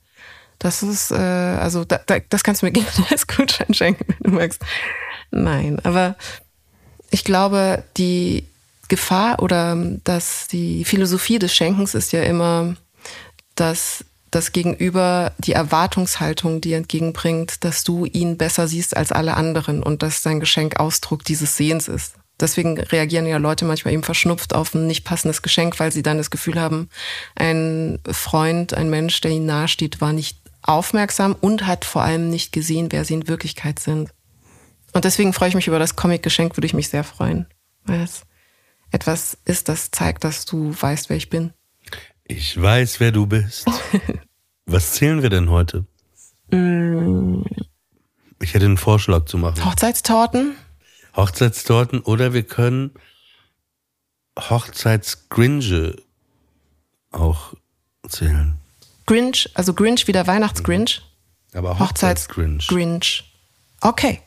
Das 0.58 0.82
ist, 0.82 1.10
äh, 1.12 1.14
also 1.14 1.86
da, 1.86 1.98
da, 2.04 2.18
das 2.28 2.44
kannst 2.44 2.60
du 2.60 2.66
mir 2.66 2.72
gerne 2.74 2.90
als 3.10 3.26
Gutschein 3.26 3.72
schenken, 3.72 4.04
wenn 4.06 4.30
du 4.30 4.36
magst. 4.36 4.62
Nein, 5.30 5.80
aber 5.82 6.16
ich 7.10 7.24
glaube, 7.24 7.84
die 7.96 8.44
Gefahr 8.88 9.40
oder 9.40 9.74
dass 10.04 10.46
die 10.46 10.84
Philosophie 10.84 11.38
des 11.38 11.54
Schenkens 11.54 11.94
ist 11.94 12.12
ja 12.12 12.22
immer, 12.22 12.76
dass 13.54 14.04
das 14.30 14.52
Gegenüber 14.52 15.32
die 15.38 15.52
Erwartungshaltung 15.52 16.60
dir 16.60 16.76
entgegenbringt, 16.76 17.64
dass 17.64 17.82
du 17.82 18.04
ihn 18.04 18.36
besser 18.36 18.68
siehst 18.68 18.94
als 18.94 19.10
alle 19.10 19.38
anderen 19.38 19.82
und 19.82 20.02
dass 20.02 20.20
dein 20.20 20.38
Geschenk 20.38 20.78
Ausdruck 20.80 21.24
dieses 21.24 21.56
Sehens 21.56 21.88
ist. 21.88 22.19
Deswegen 22.40 22.78
reagieren 22.80 23.26
ja 23.26 23.36
Leute 23.36 23.64
manchmal 23.64 23.94
eben 23.94 24.02
verschnupft 24.02 24.54
auf 24.54 24.74
ein 24.74 24.86
nicht 24.86 25.04
passendes 25.04 25.42
Geschenk, 25.42 25.78
weil 25.78 25.92
sie 25.92 26.02
dann 26.02 26.18
das 26.18 26.30
Gefühl 26.30 26.60
haben, 26.60 26.88
ein 27.34 27.98
Freund, 28.10 28.74
ein 28.74 28.90
Mensch, 28.90 29.20
der 29.20 29.30
ihnen 29.30 29.46
nahesteht, 29.46 30.00
war 30.00 30.12
nicht 30.12 30.38
aufmerksam 30.62 31.36
und 31.40 31.66
hat 31.66 31.84
vor 31.84 32.02
allem 32.02 32.30
nicht 32.30 32.52
gesehen, 32.52 32.88
wer 32.90 33.04
sie 33.04 33.14
in 33.14 33.28
Wirklichkeit 33.28 33.78
sind. 33.78 34.10
Und 34.92 35.04
deswegen 35.04 35.32
freue 35.32 35.48
ich 35.48 35.54
mich 35.54 35.68
über 35.68 35.78
das 35.78 35.96
Comic-Geschenk, 35.96 36.56
würde 36.56 36.66
ich 36.66 36.74
mich 36.74 36.88
sehr 36.88 37.04
freuen, 37.04 37.46
weil 37.84 38.00
es 38.00 38.22
etwas 38.90 39.38
ist, 39.44 39.68
das 39.68 39.90
zeigt, 39.90 40.24
dass 40.24 40.44
du 40.44 40.74
weißt, 40.78 41.10
wer 41.10 41.16
ich 41.16 41.30
bin. 41.30 41.52
Ich 42.24 42.60
weiß, 42.60 43.00
wer 43.00 43.12
du 43.12 43.26
bist. 43.26 43.66
Was 44.66 44.92
zählen 44.92 45.22
wir 45.22 45.30
denn 45.30 45.50
heute? 45.50 45.84
Mm. 46.50 47.42
Ich 48.40 48.54
hätte 48.54 48.66
einen 48.66 48.76
Vorschlag 48.76 49.24
zu 49.24 49.36
machen. 49.36 49.64
Hochzeitstorten? 49.64 50.54
Hochzeitstorten 51.16 52.00
oder 52.00 52.32
wir 52.32 52.42
können 52.42 52.92
Hochzeitsgringe 54.38 55.96
auch 57.10 57.54
zählen. 58.08 58.58
Grinch, 59.06 59.50
also 59.54 59.74
Grinch 59.74 60.06
wie 60.06 60.12
der 60.12 60.26
Weihnachtsgrinch. 60.26 61.02
Aber 61.52 61.78
Hochzeitsgrinch. 61.78 62.70
Hochzeits 62.70 63.24
okay, 63.80 64.20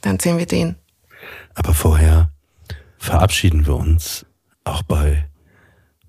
dann 0.00 0.18
zählen 0.18 0.38
wir 0.38 0.46
den. 0.46 0.76
Aber 1.54 1.74
vorher 1.74 2.30
verabschieden 2.98 3.66
wir 3.66 3.76
uns 3.76 4.26
auch 4.64 4.82
bei, 4.82 5.28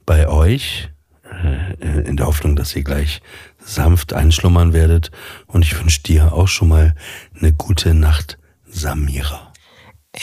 bei 0.06 0.28
euch, 0.28 0.90
äh, 1.24 2.08
in 2.08 2.18
der 2.18 2.26
Hoffnung, 2.28 2.56
dass 2.56 2.76
ihr 2.76 2.84
gleich 2.84 3.22
sanft 3.60 4.14
einschlummern 4.14 4.74
werdet. 4.74 5.12
Und 5.46 5.64
ich 5.64 5.78
wünsche 5.80 6.02
dir 6.02 6.34
auch 6.34 6.48
schon 6.48 6.70
mal 6.70 6.96
eine 7.40 7.54
gute 7.54 7.94
Nacht, 7.94 8.38
Samira. 8.66 9.47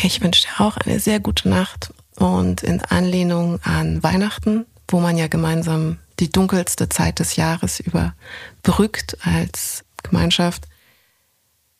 Ich 0.03 0.21
wünsche 0.23 0.47
dir 0.47 0.65
auch 0.65 0.77
eine 0.77 0.99
sehr 0.99 1.21
gute 1.21 1.49
Nacht 1.49 1.95
und 2.17 2.63
in 2.63 2.81
Anlehnung 2.81 3.61
an 3.63 4.03
Weihnachten, 4.03 4.67
wo 4.89 5.01
man 5.01 5.17
ja 5.17 5.29
gemeinsam 5.29 5.99
die 6.21 6.31
dunkelste 6.31 6.89
Zeit 6.89 7.19
des 7.19 7.37
Jahres 7.37 7.81
überbrückt 7.81 9.17
als 9.23 9.85
Gemeinschaft, 10.03 10.67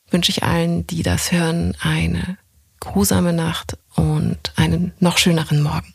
wünsche 0.09 0.31
ich 0.31 0.43
allen, 0.43 0.87
die 0.87 1.03
das 1.03 1.31
hören, 1.31 1.75
eine 1.81 2.37
grusame 2.79 3.33
Nacht 3.33 3.77
und 3.95 4.53
einen 4.55 4.93
noch 4.99 5.17
schöneren 5.17 5.61
Morgen. 5.61 5.93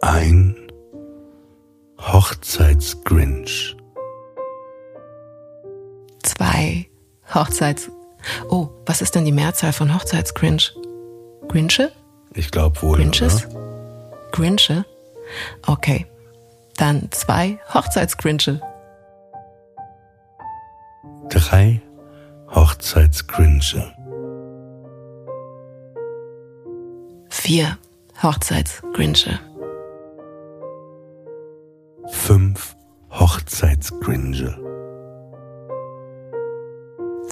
Ein 0.00 0.56
Hochzeitsgrinch. 1.98 3.76
Zwei 6.22 6.86
Hochzeits. 7.32 7.90
Oh, 8.48 8.68
was 8.86 9.02
ist 9.02 9.14
denn 9.14 9.24
die 9.24 9.32
Mehrzahl 9.32 9.72
von 9.72 9.94
Hochzeitsgrinch? 9.94 10.74
Grinche? 11.48 11.92
Ich 12.34 12.50
glaube 12.50 12.80
wohl. 12.82 12.96
Grinches? 12.96 13.46
Grinche? 14.32 14.84
Okay. 15.66 16.06
Dann 16.76 17.08
zwei 17.12 17.58
Hochzeitsgrinche. 17.72 18.60
Drei 21.28 21.80
Hochzeitsgrinche. 22.54 23.92
Vier 27.28 27.78
Hochzeitsgrinche. 28.22 29.38
Fünf 32.06 32.76
Hochzeitsgrinche. 33.10 34.63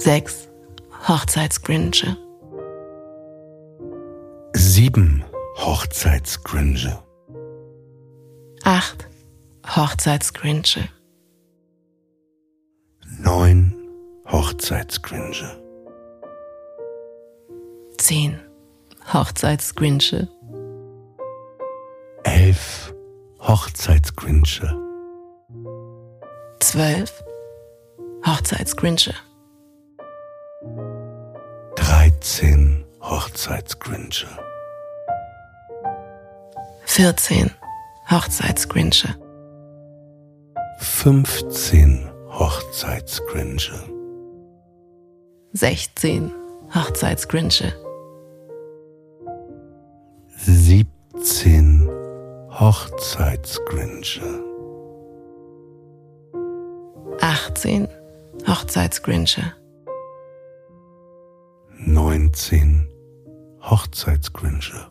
Sechs 0.03 0.49
Hochzeitsgrinche. 1.07 2.17
Sieben 4.51 5.23
Hochzeitsgrinche. 5.55 7.01
Acht 8.65 9.07
Hochzeitsgrinche. 9.65 10.89
Neun 13.17 13.73
Hochzeitsgrinche. 14.29 15.57
Zehn 17.97 18.41
Hochzeitsgrinche. 19.13 20.27
Elf 22.25 22.93
Hochzeitsgrinche. 23.39 24.67
Zwölf 26.59 27.23
Hochzeitsgrinche. 28.27 29.13
13 32.23 32.85
Hochzeitsgrinche. 33.01 34.27
14 36.85 37.51
Hochzeitsgrinche. 38.09 39.09
15 40.79 42.09
Hochzeitsgrinche. 42.29 43.73
16 45.51 46.31
Hochzeitsgrinche. 46.73 47.73
17 50.37 51.89
Hochzeitsgrinche. 52.57 54.21
18 57.19 57.89
Hochzeitsgrinche. 58.47 59.62
19 61.85 62.87
Hochzeitsgrinche. 63.59 64.89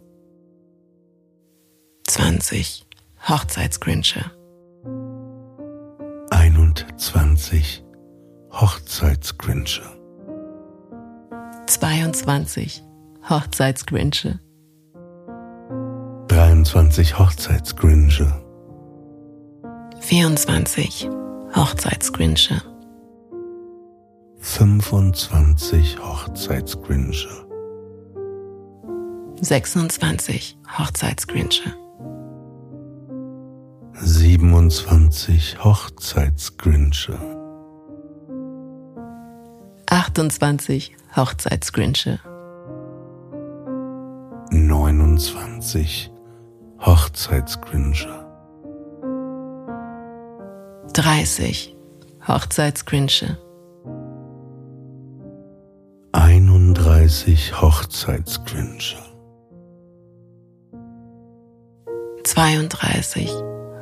20 2.06 2.86
Hochzeitsgrinche. 3.28 4.30
21 6.30 7.82
Hochzeitsgrinche. 8.50 9.82
22 11.66 12.82
Hochzeitsgrinche. 13.28 14.38
23 16.28 17.18
Hochzeitsgrinche. 17.18 18.32
24 20.00 21.08
Hochzeitsgrinsche. 21.54 22.71
25 24.44 25.98
Hochzeitsgrinsche. 26.00 27.28
26 29.40 30.58
Hochzeitsgrinsche. 30.78 31.74
27 33.94 35.64
Hochzeitsgrinsche. 35.64 37.18
28 39.86 40.92
Hochzeitsgrinsche. 41.16 42.18
29 44.50 46.10
Hochzeitsgrinsche. 46.84 48.26
30 50.92 51.76
Hochzeitsgrinsche. 52.26 53.38
31 56.12 57.62
Hochzeitsgrinsche. 57.62 58.98
32 62.24 63.30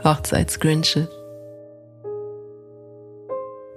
Hochzeitsgrinsche. 0.04 1.08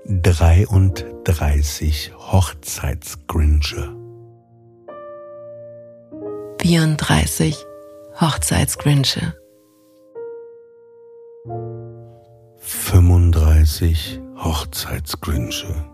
33 0.05 2.13
Hochzeitsgrinsche. 2.31 3.95
34 6.59 7.65
Hochzeitsgrinsche. 8.21 9.33
35 12.57 14.21
Hochzeitsgrinsche. 14.35 15.92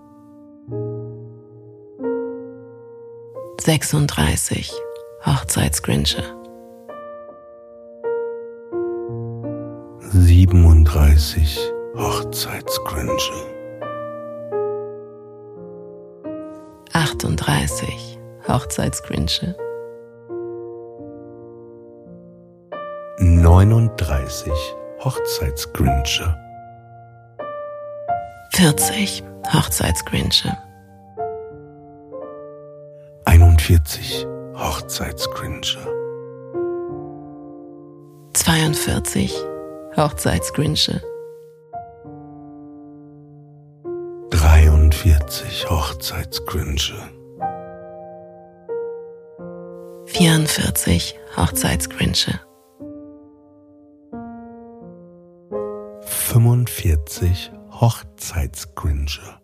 36 3.62 4.72
Hochzeitsgrinsche. 5.26 6.24
37 10.14 11.60
Hochzeitsgrinsche. 11.95 13.34
38 16.93 18.20
Hochzeitsgrinsche. 18.47 19.55
39 23.20 24.53
Hochzeitsgrinsche. 25.03 26.36
40 28.53 29.24
Hochzeitsgrinsche. 29.53 30.68
41 33.70 34.26
Hochzeitsgrinsche. 34.55 35.78
42 38.34 39.32
Hochzeitsgrinsche. 39.95 40.99
43 44.32 45.70
Hochzeitsgrinsche. 45.70 46.95
44 50.07 51.15
Hochzeitsgrinsche. 51.38 52.39
45 56.01 57.51
Hochzeitsgrinsche. 57.80 59.39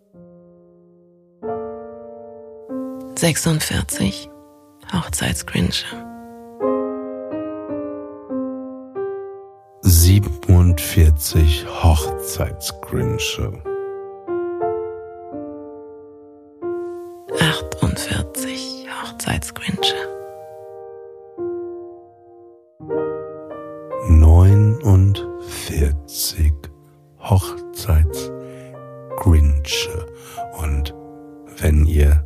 46 3.18 4.28
Hochzeitsgrinsche. 4.92 5.86
47 9.80 11.66
Hochzeitsgrinsche. 11.82 13.52
48 17.40 18.86
Hochzeitsgrinsche. 19.02 19.96
49 24.10 26.52
Hochzeitsgrinsche. 27.20 30.06
Und 30.60 30.94
wenn 31.58 31.86
ihr 31.86 32.25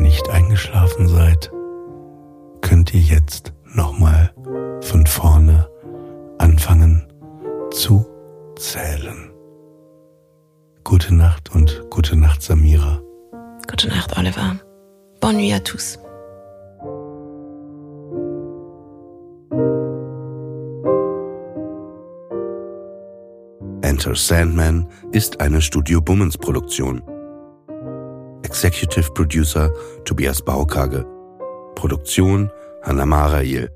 nicht 0.00 0.28
eingeschlafen 0.28 1.08
seid, 1.08 1.50
könnt 2.60 2.94
ihr 2.94 3.00
jetzt 3.00 3.52
nochmal 3.74 4.32
von 4.80 5.06
vorne 5.06 5.68
anfangen 6.38 7.06
zu 7.70 8.06
zählen. 8.56 9.30
Gute 10.84 11.14
Nacht 11.14 11.54
und 11.54 11.84
gute 11.90 12.16
Nacht, 12.16 12.42
Samira. 12.42 13.00
Gute 13.68 13.88
Nacht, 13.88 14.16
Oliver. 14.16 14.56
Bonne 15.20 15.38
nuit 15.38 15.52
à 15.52 15.60
tous. 15.60 15.98
Enter 23.82 24.14
Sandman 24.14 24.86
ist 25.12 25.40
eine 25.40 25.60
Studio 25.60 26.00
Bummens 26.00 26.38
Produktion. 26.38 27.02
Executive 28.48 29.12
Producer 29.12 29.70
Tobias 30.06 30.40
Baukage. 30.40 31.04
Produktion 31.74 32.50
Hanna 32.82 33.04
Marail. 33.04 33.68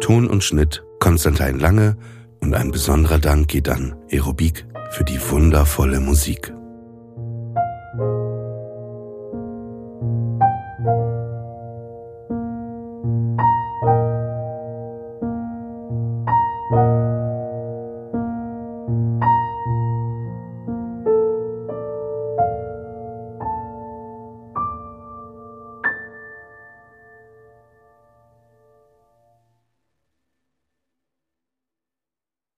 Ton 0.00 0.26
und 0.26 0.42
Schnitt 0.42 0.82
Konstantin 0.98 1.60
Lange 1.60 1.96
und 2.40 2.52
ein 2.54 2.72
besonderer 2.72 3.20
Dank 3.20 3.46
geht 3.46 3.68
an 3.68 3.94
Aerobik 4.10 4.66
für 4.90 5.04
die 5.04 5.20
wundervolle 5.30 6.00
Musik. 6.00 6.52